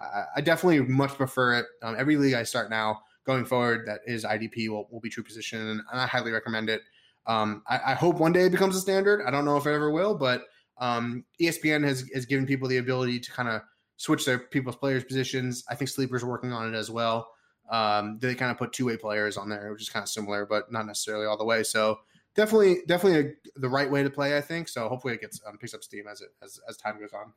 [0.00, 1.66] I, I definitely much prefer it.
[1.82, 5.24] Um, every league I start now going forward that is IDP will, will be true
[5.24, 6.82] position, and, I highly recommend it.
[7.26, 9.22] Um, I, I, hope one day it becomes a standard.
[9.26, 10.44] I don't know if it ever will, but
[10.78, 13.62] um, ESPN has has given people the ability to kind of
[13.96, 15.64] switch their people's players positions.
[15.68, 17.28] I think Sleeper's working on it as well.
[17.70, 20.46] Um, they kind of put two way players on there, which is kind of similar,
[20.46, 21.62] but not necessarily all the way.
[21.62, 21.98] So
[22.34, 24.68] definitely definitely a, the right way to play, I think.
[24.68, 27.32] So hopefully it gets um, picks up steam as it as as time goes on.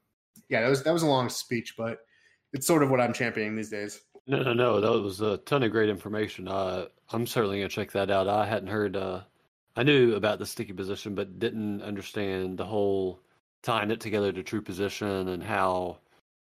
[0.49, 1.99] Yeah, that was that was a long speech, but
[2.53, 4.01] it's sort of what I'm championing these days.
[4.27, 4.79] No, no, no.
[4.79, 6.47] That was a ton of great information.
[6.47, 8.27] Uh, I'm certainly gonna check that out.
[8.27, 8.95] I hadn't heard.
[8.95, 9.21] Uh,
[9.75, 13.21] I knew about the sticky position, but didn't understand the whole
[13.63, 15.97] tying it together to true position and how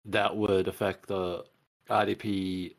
[0.07, 1.45] that would affect the
[1.91, 2.75] IDP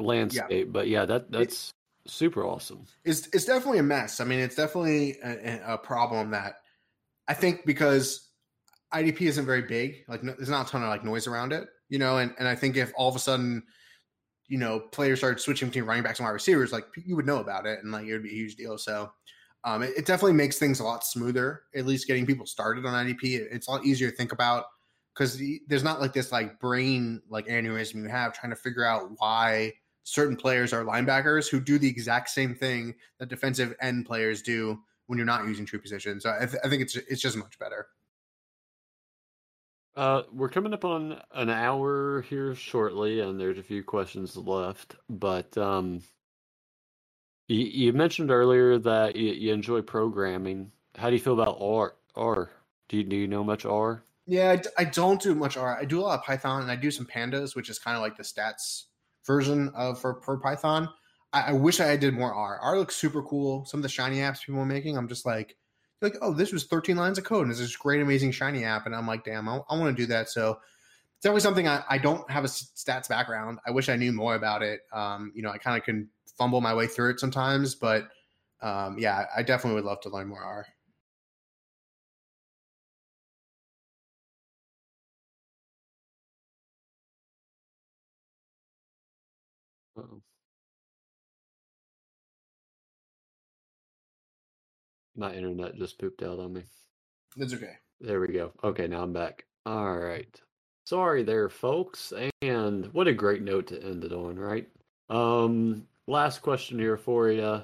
[0.00, 0.66] landscape.
[0.66, 0.72] Yeah.
[0.72, 1.70] But yeah, that that's
[2.06, 2.86] super awesome.
[3.04, 4.20] It's it's definitely a mess.
[4.20, 6.54] I mean, it's definitely a, a problem that
[7.28, 8.28] I think because
[8.92, 11.68] IDP isn't very big, like no, there's not a ton of like noise around it,
[11.88, 12.18] you know.
[12.18, 13.62] And and I think if all of a sudden,
[14.48, 17.38] you know, players started switching between running backs and wide receivers, like you would know
[17.38, 18.78] about it, and like it would be a huge deal.
[18.78, 19.12] So.
[19.62, 21.64] Um, it, it definitely makes things a lot smoother.
[21.74, 24.64] At least getting people started on IDP, it, it's a lot easier to think about
[25.14, 29.10] because there's not like this like brain like aneurysm you have trying to figure out
[29.18, 29.72] why
[30.04, 34.78] certain players are linebackers who do the exact same thing that defensive end players do
[35.06, 36.20] when you're not using true position.
[36.20, 37.88] So I, th- I think it's it's just much better.
[39.96, 44.96] Uh, we're coming up on an hour here shortly, and there's a few questions left.
[45.08, 46.02] But um,
[47.48, 50.70] you, you mentioned earlier that you, you, enjoy programming.
[50.96, 51.96] How do you feel about R?
[52.14, 52.50] R?
[52.88, 54.04] Do you, do you know much R?
[54.26, 55.76] Yeah, I, I don't do much R.
[55.76, 58.02] I do a lot of Python, and I do some Pandas, which is kind of
[58.02, 58.84] like the stats
[59.30, 60.88] version of for, for Python.
[61.32, 62.58] I, I, wish I did more R.
[62.58, 63.64] R looks super cool.
[63.64, 65.56] Some of the shiny apps people are making, I'm just like,
[66.02, 68.86] like, oh, this was 13 lines of code and it's this great, amazing shiny app.
[68.86, 70.30] And I'm like, damn, I, I want to do that.
[70.30, 73.60] So it's definitely something I, I don't have a stats background.
[73.64, 74.80] I wish I knew more about it.
[74.92, 78.08] Um, you know, I kind of can fumble my way through it sometimes, but
[78.62, 80.66] um, yeah, I definitely would love to learn more R.
[95.16, 96.62] My internet just pooped out on me.
[97.36, 97.74] That's okay.
[98.00, 98.52] There we go.
[98.64, 99.44] Okay, now I'm back.
[99.66, 100.40] All right.
[100.84, 102.12] Sorry there, folks.
[102.42, 104.68] And what a great note to end it on, right?
[105.10, 107.62] Um, last question here for you.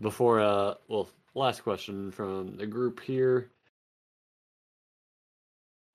[0.00, 3.50] Before, uh, well, last question from the group here.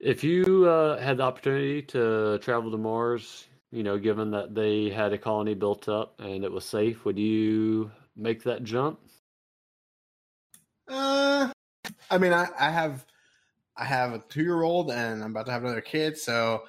[0.00, 4.90] If you uh, had the opportunity to travel to Mars, you know, given that they
[4.90, 9.00] had a colony built up and it was safe, would you make that jump?
[10.88, 11.50] Uh,
[12.10, 13.04] I mean, I, I have,
[13.76, 16.62] I have a two year old and I'm about to have another kid, so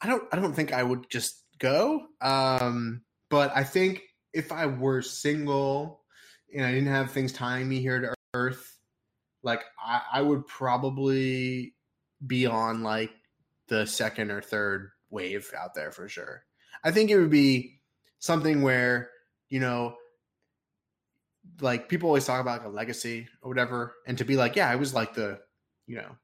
[0.00, 2.06] I don't, I don't think I would just go.
[2.20, 6.02] Um, but I think if I were single
[6.54, 8.78] and I didn't have things tying me here to Earth,
[9.42, 11.74] like I, I would probably
[12.24, 13.10] be on like
[13.68, 16.44] the second or third wave out there for sure.
[16.84, 17.80] I think it would be
[18.18, 19.10] something where,
[19.48, 19.96] you know,
[21.60, 24.68] like people always talk about like a legacy or whatever, and to be like, yeah,
[24.68, 25.40] I was like the,
[25.86, 26.16] you know,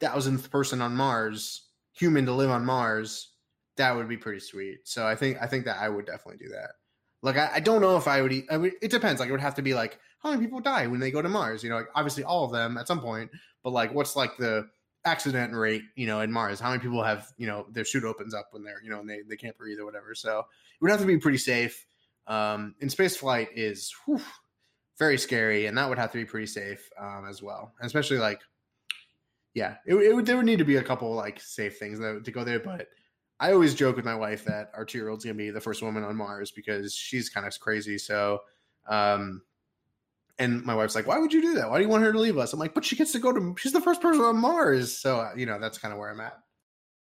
[0.00, 3.32] thousandth person on Mars, human to live on Mars,
[3.76, 4.80] that would be pretty sweet.
[4.84, 6.70] So I think I think that I would definitely do that.
[7.22, 8.32] Like I, I don't know if I would.
[8.50, 9.20] I it depends.
[9.20, 11.28] Like it would have to be like how many people die when they go to
[11.28, 11.62] Mars.
[11.62, 13.30] You know, like obviously all of them at some point.
[13.62, 14.68] But like, what's like the
[15.04, 15.82] accident rate?
[15.96, 18.62] You know, in Mars, how many people have you know their chute opens up when
[18.62, 20.14] they're you know and they they can't breathe or whatever.
[20.14, 20.44] So it
[20.80, 21.86] would have to be pretty safe.
[22.26, 24.20] Um, and space flight is whew,
[24.98, 27.72] very scary, and that would have to be pretty safe um, as well.
[27.80, 28.40] And especially like,
[29.54, 32.24] yeah, it, it would there would need to be a couple like safe things that,
[32.24, 32.88] to go there, but
[33.40, 35.82] I always joke with my wife that our two year old's gonna be the first
[35.82, 37.98] woman on Mars because she's kind of crazy.
[37.98, 38.40] So,
[38.88, 39.42] um,
[40.38, 41.70] and my wife's like, "Why would you do that?
[41.70, 43.32] Why do you want her to leave us?" I'm like, "But she gets to go
[43.32, 43.54] to.
[43.58, 46.20] She's the first person on Mars." So, uh, you know, that's kind of where I'm
[46.20, 46.38] at.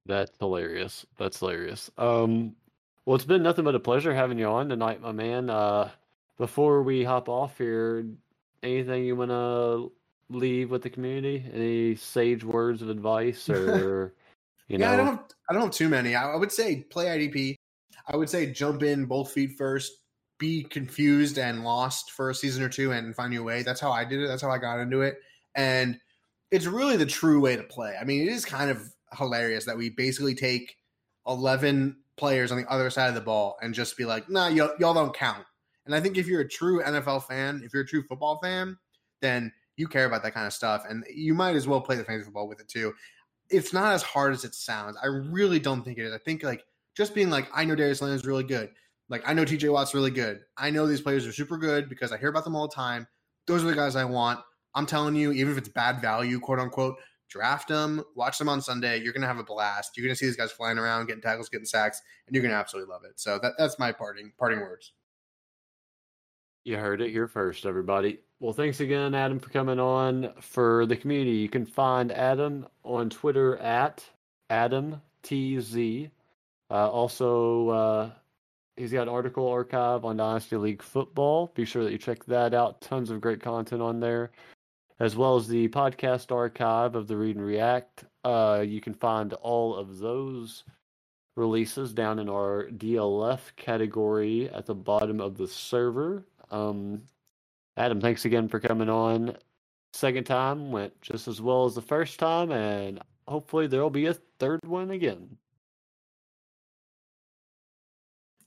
[0.06, 1.06] That's hilarious.
[1.18, 1.90] That's hilarious.
[1.98, 2.56] Um,
[3.06, 5.50] well, it's been nothing but a pleasure having you on tonight, my man.
[5.50, 5.90] Uh,
[6.38, 8.06] before we hop off here,
[8.62, 9.92] anything you want to
[10.30, 11.44] leave with the community?
[11.54, 14.14] Any sage words of advice or?
[14.68, 16.16] You yeah, know, I don't have I don't have too many.
[16.16, 17.56] I, I would say play IDP.
[18.08, 19.92] I would say jump in both feet first.
[20.38, 23.64] Be confused and lost for a season or two and find your way.
[23.64, 24.28] That's how I did it.
[24.28, 25.18] That's how I got into it.
[25.56, 26.00] And
[26.52, 27.96] it's really the true way to play.
[28.00, 28.82] I mean, it is kind of
[29.18, 30.76] hilarious that we basically take
[31.28, 34.72] 11 players on the other side of the ball and just be like, nah, y'all,
[34.80, 35.46] y'all don't count.
[35.86, 38.78] And I think if you're a true NFL fan, if you're a true football fan,
[39.22, 40.84] then you care about that kind of stuff.
[40.88, 42.94] And you might as well play the fantasy football with it too
[43.50, 44.98] it's not as hard as it sounds.
[45.02, 46.14] I really don't think it is.
[46.14, 46.64] I think like
[46.96, 48.72] just being like, I know Darius Leonard is really good.
[49.10, 50.42] Like I know TJ Watt's really good.
[50.58, 53.08] I know these players are super good because I hear about them all the time.
[53.48, 54.40] Those are the guys I want.
[54.74, 56.98] I'm telling you, even if it's bad value, quote unquote,
[57.30, 59.02] draft them, watch them on Sunday.
[59.02, 59.96] You're gonna have a blast.
[59.96, 62.92] You're gonna see these guys flying around, getting tackles, getting sacks, and you're gonna absolutely
[62.92, 63.20] love it.
[63.20, 64.94] So that, that's my parting parting words.
[66.64, 68.20] You heard it here first, everybody.
[68.40, 70.34] Well, thanks again, Adam, for coming on.
[70.42, 74.04] For the community, you can find Adam on Twitter at
[74.50, 76.10] AdamTZ.
[76.72, 78.10] Uh, also, uh,
[78.78, 81.52] he's got an article archive on Dynasty League football.
[81.56, 82.82] Be sure that you check that out.
[82.82, 84.32] Tons of great content on there,
[85.00, 88.06] as well as the podcast archive of the Read and React.
[88.24, 90.64] Uh, you can find all of those
[91.36, 96.26] releases down in our DLF category at the bottom of the server.
[96.52, 97.04] Um,
[97.78, 99.36] Adam, thanks again for coming on.
[99.94, 104.14] Second time went just as well as the first time, and hopefully there'll be a
[104.40, 105.38] third one again.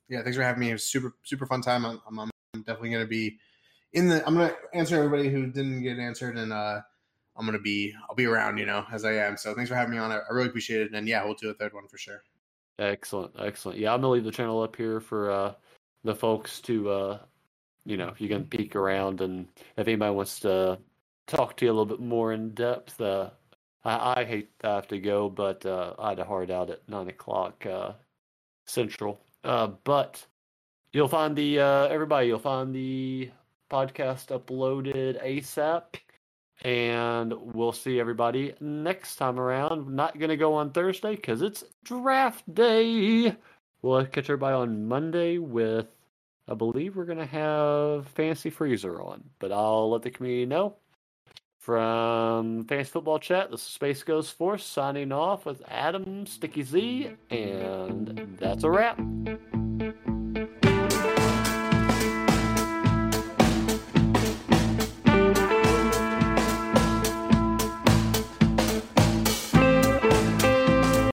[0.09, 0.71] Yeah, thanks for having me.
[0.71, 1.85] It was super super fun time.
[1.85, 2.19] I'm, I'm,
[2.55, 3.39] I'm definitely going to be
[3.93, 4.27] in the.
[4.27, 6.81] I'm going to answer everybody who didn't get answered, and uh,
[7.37, 9.37] I'm going to be I'll be around, you know, as I am.
[9.37, 10.11] So thanks for having me on.
[10.11, 12.23] I, I really appreciate it, and yeah, we'll do a third one for sure.
[12.79, 13.79] Excellent, excellent.
[13.79, 15.55] Yeah, I'm gonna leave the channel up here for uh,
[16.05, 17.19] the folks to uh,
[17.89, 19.49] you know, you can peek around, and
[19.79, 20.79] if anybody wants to
[21.27, 23.31] talk to you a little bit more in depth, uh,
[23.83, 26.87] I, I hate to have to go, but uh, I had a hard out at
[26.87, 27.93] nine o'clock uh,
[28.67, 29.21] central.
[29.49, 30.23] Uh, but
[30.93, 32.27] you'll find the uh, everybody.
[32.27, 33.31] You'll find the
[33.71, 35.85] podcast uploaded ASAP,
[36.61, 39.89] and we'll see everybody next time around.
[39.89, 43.35] Not gonna go on Thursday because it's draft day.
[43.81, 45.87] We'll catch everybody on Monday with
[46.47, 50.77] I believe we're to have Fancy Freezer on, but I'll let the community know.
[51.69, 57.11] From Fantasy Football Chat, this is Space Ghost Force signing off with Adam Sticky Z,
[57.29, 58.99] and that's a wrap.